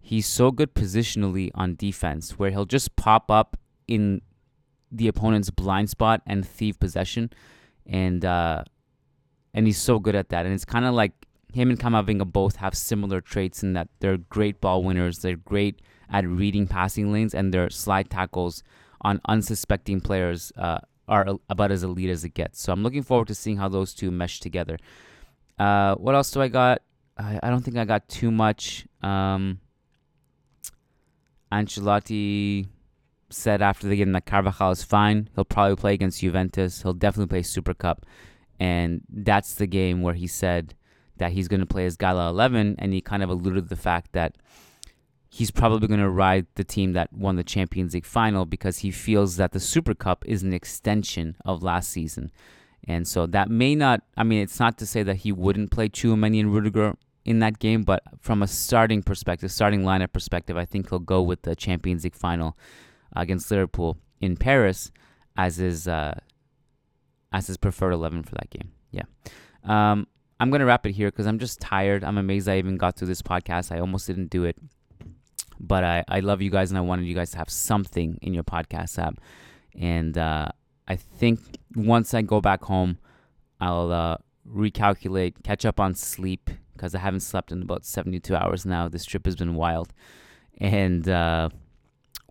he's 0.00 0.26
so 0.26 0.50
good 0.50 0.74
positionally 0.74 1.50
on 1.54 1.74
defense, 1.74 2.38
where 2.38 2.50
he'll 2.50 2.66
just 2.66 2.94
pop 2.96 3.30
up 3.30 3.56
in 3.88 4.22
the 4.90 5.08
opponent's 5.08 5.50
blind 5.50 5.90
spot 5.90 6.22
and 6.26 6.46
thieve 6.46 6.78
possession, 6.78 7.30
and 7.86 8.24
uh, 8.24 8.64
and 9.54 9.66
he's 9.66 9.78
so 9.78 9.98
good 9.98 10.14
at 10.14 10.28
that. 10.30 10.46
And 10.46 10.54
it's 10.54 10.64
kind 10.64 10.84
of 10.84 10.94
like 10.94 11.12
him 11.52 11.70
and 11.70 11.78
Camavinga 11.78 12.30
both 12.30 12.56
have 12.56 12.74
similar 12.74 13.20
traits 13.20 13.62
in 13.62 13.72
that 13.72 13.88
they're 14.00 14.18
great 14.18 14.60
ball 14.60 14.82
winners. 14.82 15.18
They're 15.18 15.36
great 15.36 15.82
at 16.08 16.26
reading 16.26 16.66
passing 16.66 17.12
lanes, 17.12 17.34
and 17.34 17.52
their 17.52 17.70
slide 17.70 18.10
tackles 18.10 18.62
on 19.02 19.20
unsuspecting 19.26 20.00
players 20.00 20.52
uh, 20.56 20.78
are 21.08 21.26
about 21.48 21.70
as 21.72 21.82
elite 21.82 22.10
as 22.10 22.24
it 22.24 22.34
gets. 22.34 22.60
So 22.60 22.72
I'm 22.72 22.82
looking 22.82 23.02
forward 23.02 23.28
to 23.28 23.34
seeing 23.34 23.56
how 23.56 23.68
those 23.68 23.94
two 23.94 24.10
mesh 24.10 24.40
together. 24.40 24.78
Uh, 25.58 25.94
what 25.96 26.14
else 26.14 26.30
do 26.30 26.40
I 26.40 26.48
got? 26.48 26.82
I, 27.16 27.38
I 27.42 27.50
don't 27.50 27.62
think 27.62 27.76
I 27.76 27.84
got 27.84 28.08
too 28.08 28.30
much. 28.30 28.86
Um, 29.02 29.60
Ancelotti 31.52 32.66
said 33.30 33.62
after 33.62 33.88
the 33.88 33.96
game 33.96 34.12
that 34.12 34.26
Carvajal 34.26 34.70
is 34.72 34.82
fine. 34.82 35.28
He'll 35.34 35.44
probably 35.44 35.76
play 35.76 35.94
against 35.94 36.20
Juventus. 36.20 36.82
He'll 36.82 36.92
definitely 36.92 37.28
play 37.28 37.42
Super 37.42 37.74
Cup. 37.74 38.06
And 38.58 39.02
that's 39.08 39.54
the 39.54 39.66
game 39.66 40.02
where 40.02 40.14
he 40.14 40.26
said 40.26 40.74
that 41.16 41.32
he's 41.32 41.48
going 41.48 41.60
to 41.60 41.66
play 41.66 41.86
as 41.86 41.96
Gala 41.96 42.28
11. 42.28 42.76
And 42.78 42.92
he 42.92 43.00
kind 43.00 43.22
of 43.22 43.30
alluded 43.30 43.64
to 43.64 43.68
the 43.68 43.76
fact 43.80 44.12
that 44.12 44.36
he's 45.30 45.50
probably 45.50 45.86
going 45.88 46.00
to 46.00 46.10
ride 46.10 46.46
the 46.56 46.64
team 46.64 46.92
that 46.92 47.12
won 47.12 47.36
the 47.36 47.44
Champions 47.44 47.94
League 47.94 48.04
final 48.04 48.44
because 48.44 48.78
he 48.78 48.90
feels 48.90 49.36
that 49.36 49.52
the 49.52 49.60
Super 49.60 49.94
Cup 49.94 50.24
is 50.26 50.42
an 50.42 50.52
extension 50.52 51.36
of 51.44 51.62
last 51.62 51.90
season. 51.90 52.30
And 52.86 53.06
so 53.06 53.26
that 53.26 53.48
may 53.48 53.74
not, 53.74 54.02
I 54.16 54.24
mean, 54.24 54.42
it's 54.42 54.58
not 54.58 54.76
to 54.78 54.86
say 54.86 55.02
that 55.04 55.16
he 55.16 55.32
wouldn't 55.32 55.70
play 55.70 55.88
Tchouameni 55.88 56.40
and 56.40 56.52
Rudiger 56.52 56.96
in 57.24 57.38
that 57.40 57.58
game, 57.58 57.82
but 57.82 58.02
from 58.18 58.42
a 58.42 58.48
starting 58.48 59.02
perspective, 59.02 59.52
starting 59.52 59.82
lineup 59.82 60.12
perspective, 60.12 60.56
I 60.56 60.64
think 60.64 60.88
he'll 60.88 60.98
go 60.98 61.22
with 61.22 61.42
the 61.42 61.54
Champions 61.54 62.04
League 62.04 62.14
final 62.14 62.56
against 63.14 63.50
Liverpool 63.50 63.98
in 64.20 64.36
Paris 64.36 64.90
as 65.36 65.56
his 65.56 65.88
uh, 65.88 66.18
as 67.32 67.46
his 67.46 67.56
preferred 67.56 67.92
eleven 67.92 68.22
for 68.22 68.34
that 68.36 68.50
game. 68.50 68.72
Yeah. 68.90 69.04
Um, 69.64 70.06
I'm 70.38 70.50
gonna 70.50 70.66
wrap 70.66 70.86
it 70.86 70.92
here 70.92 71.08
because 71.08 71.26
I'm 71.26 71.38
just 71.38 71.60
tired. 71.60 72.04
I'm 72.04 72.18
amazed 72.18 72.48
I 72.48 72.58
even 72.58 72.76
got 72.76 72.96
through 72.96 73.08
this 73.08 73.22
podcast. 73.22 73.72
I 73.72 73.80
almost 73.80 74.06
didn't 74.06 74.30
do 74.30 74.44
it, 74.44 74.56
but 75.58 75.84
I 75.84 76.04
I 76.08 76.20
love 76.20 76.40
you 76.42 76.50
guys 76.50 76.70
and 76.70 76.78
I 76.78 76.82
wanted 76.82 77.06
you 77.06 77.14
guys 77.14 77.30
to 77.32 77.38
have 77.38 77.50
something 77.50 78.18
in 78.22 78.34
your 78.34 78.44
podcast 78.44 78.98
app, 78.98 79.20
and 79.78 80.16
uh, 80.16 80.48
I 80.88 80.96
think 80.96 81.40
once 81.76 82.14
I 82.14 82.22
go 82.22 82.40
back 82.40 82.64
home, 82.64 82.98
I'll 83.60 83.92
uh, 83.92 84.16
recalculate, 84.48 85.42
catch 85.44 85.64
up 85.64 85.78
on 85.78 85.94
sleep 85.94 86.50
because 86.72 86.94
I 86.94 86.98
haven't 86.98 87.20
slept 87.20 87.52
in 87.52 87.62
about 87.62 87.84
72 87.84 88.34
hours 88.34 88.64
now. 88.64 88.88
This 88.88 89.04
trip 89.04 89.26
has 89.26 89.36
been 89.36 89.54
wild, 89.54 89.92
and 90.58 91.06
uh, 91.08 91.50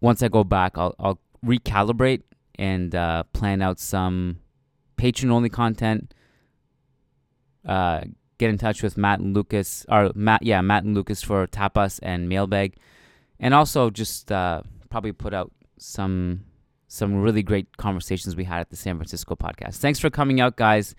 once 0.02 0.24
I 0.24 0.28
go 0.28 0.44
back, 0.44 0.78
I'll 0.78 0.96
I'll 1.00 1.20
recalibrate 1.46 2.24
and 2.58 2.94
uh, 2.94 3.24
plan 3.34 3.62
out 3.62 3.80
some 3.80 4.40
patron 4.98 5.32
only 5.32 5.50
content. 5.50 6.14
Uh, 7.66 8.02
get 8.38 8.50
in 8.50 8.58
touch 8.58 8.82
with 8.82 8.98
Matt 8.98 9.20
and 9.20 9.36
Lucas, 9.36 9.86
or 9.90 10.12
Matt, 10.16 10.44
yeah, 10.44 10.62
Matt 10.62 10.84
and 10.84 10.96
Lucas 10.96 11.22
for 11.22 11.46
tapas 11.48 12.00
and 12.02 12.30
mailbag, 12.30 12.78
and 13.40 13.54
also 13.54 13.90
just 13.90 14.32
uh, 14.32 14.62
probably 14.90 15.12
put 15.12 15.34
out 15.34 15.52
some 15.78 16.46
some 16.88 17.22
really 17.22 17.44
great 17.44 17.78
conversations 17.78 18.36
we 18.36 18.46
had 18.46 18.62
at 18.62 18.70
the 18.70 18.76
San 18.76 18.98
Francisco 18.98 19.36
podcast. 19.36 19.76
Thanks 19.78 20.00
for 20.00 20.10
coming 20.10 20.42
out, 20.42 20.56
guys. 20.56 20.96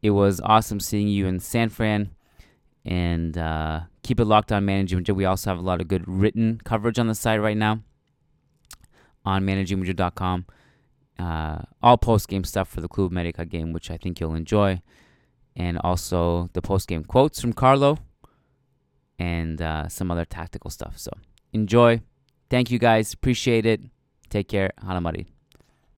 It 0.00 0.10
was 0.10 0.40
awesome 0.40 0.80
seeing 0.80 1.08
you 1.08 1.26
in 1.26 1.40
San 1.40 1.68
Fran. 1.68 2.10
And 2.84 3.36
uh, 3.36 3.80
keep 4.02 4.18
it 4.18 4.24
locked 4.24 4.50
on 4.50 4.64
Managing 4.64 5.04
We 5.14 5.26
also 5.26 5.50
have 5.50 5.58
a 5.58 5.62
lot 5.62 5.82
of 5.82 5.88
good 5.88 6.08
written 6.08 6.58
coverage 6.64 6.98
on 6.98 7.08
the 7.08 7.14
site 7.14 7.42
right 7.42 7.56
now 7.56 7.82
on 9.24 9.44
managingmadrid.com. 9.44 10.46
Uh, 11.18 11.58
all 11.82 11.98
post 11.98 12.28
game 12.28 12.44
stuff 12.44 12.68
for 12.68 12.80
the 12.80 12.88
Club 12.88 13.10
America 13.10 13.44
game, 13.44 13.72
which 13.72 13.90
I 13.90 13.96
think 13.96 14.20
you'll 14.20 14.34
enjoy. 14.34 14.82
And 15.56 15.78
also 15.78 16.50
the 16.52 16.62
post 16.62 16.86
game 16.86 17.04
quotes 17.04 17.40
from 17.40 17.52
Carlo 17.52 17.98
and 19.18 19.60
uh, 19.60 19.88
some 19.88 20.10
other 20.10 20.24
tactical 20.24 20.70
stuff. 20.70 20.98
So 20.98 21.10
enjoy. 21.52 22.02
Thank 22.50 22.70
you 22.70 22.78
guys. 22.78 23.12
Appreciate 23.12 23.66
it. 23.66 23.80
Take 24.30 24.48
care. 24.48 24.72
Hala 24.80 25.00
Madrid. 25.00 25.26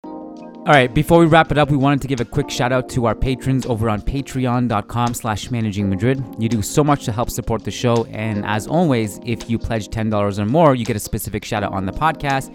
All 0.02 0.74
right, 0.76 0.92
before 0.92 1.20
we 1.20 1.26
wrap 1.26 1.50
it 1.50 1.56
up, 1.56 1.70
we 1.70 1.76
wanted 1.78 2.02
to 2.02 2.06
give 2.06 2.20
a 2.20 2.24
quick 2.24 2.50
shout 2.50 2.70
out 2.70 2.90
to 2.90 3.06
our 3.06 3.14
patrons 3.14 3.64
over 3.64 3.88
on 3.88 4.02
patreon.com 4.02 5.14
slash 5.14 5.50
managing 5.50 5.88
Madrid. 5.88 6.22
You 6.38 6.50
do 6.50 6.60
so 6.60 6.84
much 6.84 7.06
to 7.06 7.12
help 7.12 7.30
support 7.30 7.64
the 7.64 7.70
show. 7.70 8.04
And 8.10 8.44
as 8.44 8.66
always, 8.66 9.18
if 9.24 9.48
you 9.48 9.58
pledge 9.58 9.88
$10 9.88 10.38
or 10.38 10.44
more, 10.44 10.74
you 10.74 10.84
get 10.84 10.96
a 10.96 11.00
specific 11.00 11.46
shout 11.46 11.62
out 11.62 11.72
on 11.72 11.86
the 11.86 11.92
podcast. 11.92 12.54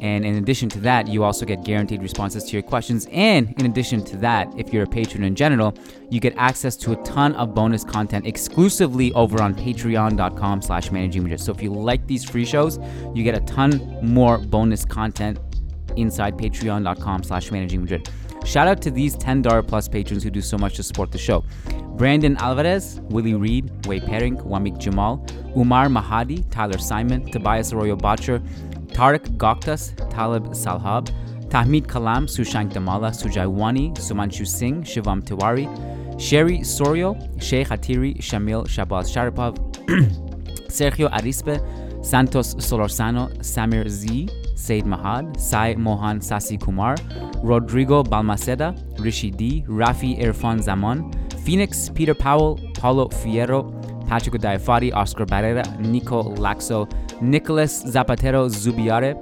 And 0.00 0.24
in 0.24 0.36
addition 0.36 0.68
to 0.70 0.80
that, 0.80 1.08
you 1.08 1.24
also 1.24 1.46
get 1.46 1.64
guaranteed 1.64 2.02
responses 2.02 2.44
to 2.44 2.52
your 2.52 2.62
questions. 2.62 3.06
And 3.10 3.54
in 3.58 3.66
addition 3.66 4.04
to 4.04 4.16
that, 4.18 4.52
if 4.56 4.72
you're 4.72 4.84
a 4.84 4.86
patron 4.86 5.24
in 5.24 5.34
general, 5.34 5.74
you 6.10 6.20
get 6.20 6.34
access 6.36 6.76
to 6.78 6.92
a 6.92 7.02
ton 7.02 7.34
of 7.34 7.54
bonus 7.54 7.84
content 7.84 8.26
exclusively 8.26 9.12
over 9.14 9.42
on 9.42 9.54
patreon.com 9.54 10.62
slash 10.62 10.90
managing. 10.90 11.36
So 11.38 11.52
if 11.52 11.62
you 11.62 11.72
like 11.72 12.06
these 12.06 12.24
free 12.24 12.44
shows, 12.44 12.78
you 13.14 13.24
get 13.24 13.36
a 13.36 13.40
ton 13.40 13.98
more 14.02 14.38
bonus 14.38 14.84
content 14.84 15.38
inside 15.96 16.36
patreon.com 16.36 17.22
slash 17.22 17.50
managing 17.50 17.80
Madrid. 17.80 18.08
Shout 18.44 18.68
out 18.68 18.80
to 18.82 18.92
these 18.92 19.16
$10 19.16 19.66
plus 19.66 19.88
patrons 19.88 20.22
who 20.22 20.30
do 20.30 20.40
so 20.40 20.56
much 20.56 20.76
to 20.76 20.82
support 20.84 21.10
the 21.10 21.18
show. 21.18 21.44
Brandon 21.96 22.36
Alvarez, 22.36 23.00
Willie 23.08 23.34
Reed, 23.34 23.86
Way 23.86 23.98
Pering, 23.98 24.36
Wamik 24.36 24.78
Jamal, 24.78 25.26
Umar 25.56 25.88
Mahadi, 25.88 26.48
Tyler 26.50 26.78
Simon, 26.78 27.28
Tobias 27.32 27.72
Arroyo 27.72 27.96
Botcher, 27.96 28.40
Tariq 28.96 29.36
Goktas, 29.36 29.92
Talib 30.08 30.44
Salhab, 30.54 31.10
Tahmid 31.50 31.86
Kalam, 31.86 32.24
Sushank 32.24 32.72
Damala, 32.72 33.10
Sujaiwani, 33.10 33.94
Sumanshu 33.96 34.46
Singh, 34.46 34.84
Shivam 34.84 35.20
Tiwari, 35.22 35.66
Sherry 36.18 36.60
Sorio, 36.60 37.14
Sheikh 37.38 37.68
Hatiri, 37.68 38.16
Shamil 38.16 38.66
Shabaz 38.66 39.12
Sharipov, 39.12 39.54
Sergio 40.70 41.10
Arispe, 41.10 41.60
Santos 42.02 42.54
Solorzano, 42.54 43.30
Samir 43.40 43.86
Z, 43.86 44.30
Said 44.54 44.84
Mahad, 44.84 45.38
Sai 45.38 45.74
Mohan 45.74 46.20
Sasi 46.20 46.58
Kumar, 46.58 46.96
Rodrigo 47.42 48.02
Balmaceda, 48.02 48.74
Rishi 48.98 49.30
D, 49.30 49.62
Rafi 49.68 50.18
Irfan 50.22 50.62
Zaman, 50.62 51.12
Phoenix, 51.44 51.90
Peter 51.90 52.14
Powell, 52.14 52.58
Paulo 52.72 53.08
Fierro, 53.08 53.70
Patrick 54.06 54.40
Diafati, 54.40 54.94
Oscar 54.94 55.26
Barrera, 55.26 55.64
Nico 55.80 56.34
Laxo, 56.36 56.88
Nicholas 57.20 57.84
Zapatero 57.84 58.48
Zubiare, 58.48 59.14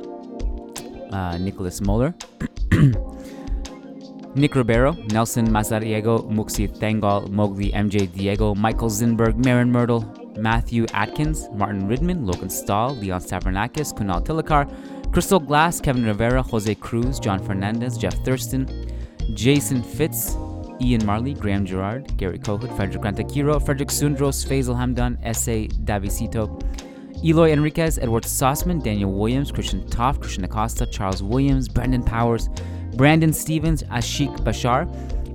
uh, 1.12 1.38
Nicholas 1.38 1.80
Moller, 1.80 2.14
Nick 4.34 4.54
Ribeiro, 4.56 4.92
Nelson 5.12 5.46
Mazariego, 5.48 6.28
Muxi 6.28 6.68
Thangal, 6.68 7.30
Mowgli 7.30 7.70
MJ 7.72 8.12
Diego, 8.12 8.54
Michael 8.54 8.90
Zinberg, 8.90 9.44
Marin 9.44 9.70
Myrtle, 9.70 10.04
Matthew 10.36 10.86
Atkins, 10.92 11.48
Martin 11.52 11.86
Ridman, 11.86 12.26
Logan 12.26 12.50
Stahl, 12.50 12.96
Leon 12.96 13.20
Stavronakis, 13.20 13.94
Kunal 13.94 14.24
Tilakar, 14.24 14.68
Crystal 15.12 15.38
Glass, 15.38 15.80
Kevin 15.80 16.04
Rivera, 16.04 16.42
Jose 16.42 16.74
Cruz, 16.74 17.20
John 17.20 17.38
Fernandez, 17.38 17.96
Jeff 17.96 18.14
Thurston, 18.24 18.68
Jason 19.34 19.82
Fitz, 19.82 20.36
Ian 20.80 21.04
Marley, 21.06 21.34
Graham 21.34 21.64
Gerard, 21.64 22.16
Gary 22.16 22.38
Kohut, 22.38 22.74
Frederick 22.76 23.02
Rantakiro, 23.02 23.64
Frederick 23.64 23.90
Sundros, 23.90 24.44
Faisal 24.44 24.76
Hamdan, 24.76 25.18
S.A. 25.22 25.68
Davisito, 25.68 26.60
Eloy 27.24 27.52
Enriquez, 27.52 27.98
Edward 27.98 28.24
Sossman, 28.24 28.82
Daniel 28.82 29.12
Williams, 29.12 29.50
Christian 29.50 29.86
Toff, 29.88 30.20
Christian 30.20 30.44
Acosta, 30.44 30.86
Charles 30.86 31.22
Williams, 31.22 31.68
Brandon 31.68 32.02
Powers, 32.02 32.48
Brandon 32.96 33.32
Stevens, 33.32 33.82
Ashik 33.84 34.34
Bashar, 34.38 34.86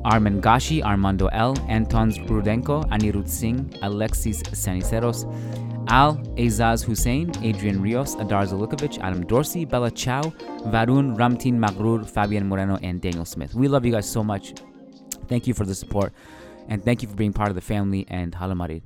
Arman 0.03 0.39
Gashi, 0.41 0.83
Armando 0.83 1.27
L, 1.27 1.55
Antons 1.67 2.17
Rudenko, 2.27 2.87
Anirudh 2.89 3.27
Singh, 3.27 3.73
Alexis 3.81 4.43
Saniceros, 4.43 5.25
Al 5.89 6.17
Azaz 6.37 6.83
Hussein, 6.83 7.31
Adrian 7.43 7.81
Rios, 7.81 8.15
Adar 8.15 8.45
Zalukovic, 8.45 8.99
Adam 8.99 9.25
Dorsey, 9.25 9.65
Bella 9.65 9.89
Chow, 9.89 10.21
Varun, 10.67 11.17
Ramtin 11.17 11.57
Magrur, 11.57 12.07
Fabian 12.07 12.47
Moreno, 12.47 12.77
and 12.83 13.01
Daniel 13.01 13.25
Smith. 13.25 13.55
We 13.55 13.67
love 13.67 13.85
you 13.85 13.93
guys 13.93 14.09
so 14.09 14.23
much. 14.23 14.53
Thank 15.29 15.47
you 15.47 15.53
for 15.53 15.65
the 15.65 15.75
support, 15.75 16.11
and 16.67 16.83
thank 16.83 17.01
you 17.01 17.07
for 17.07 17.15
being 17.15 17.33
part 17.33 17.49
of 17.49 17.55
the 17.55 17.61
family. 17.61 18.05
And 18.09 18.33
Hala 18.35 18.55
Madrid. 18.55 18.83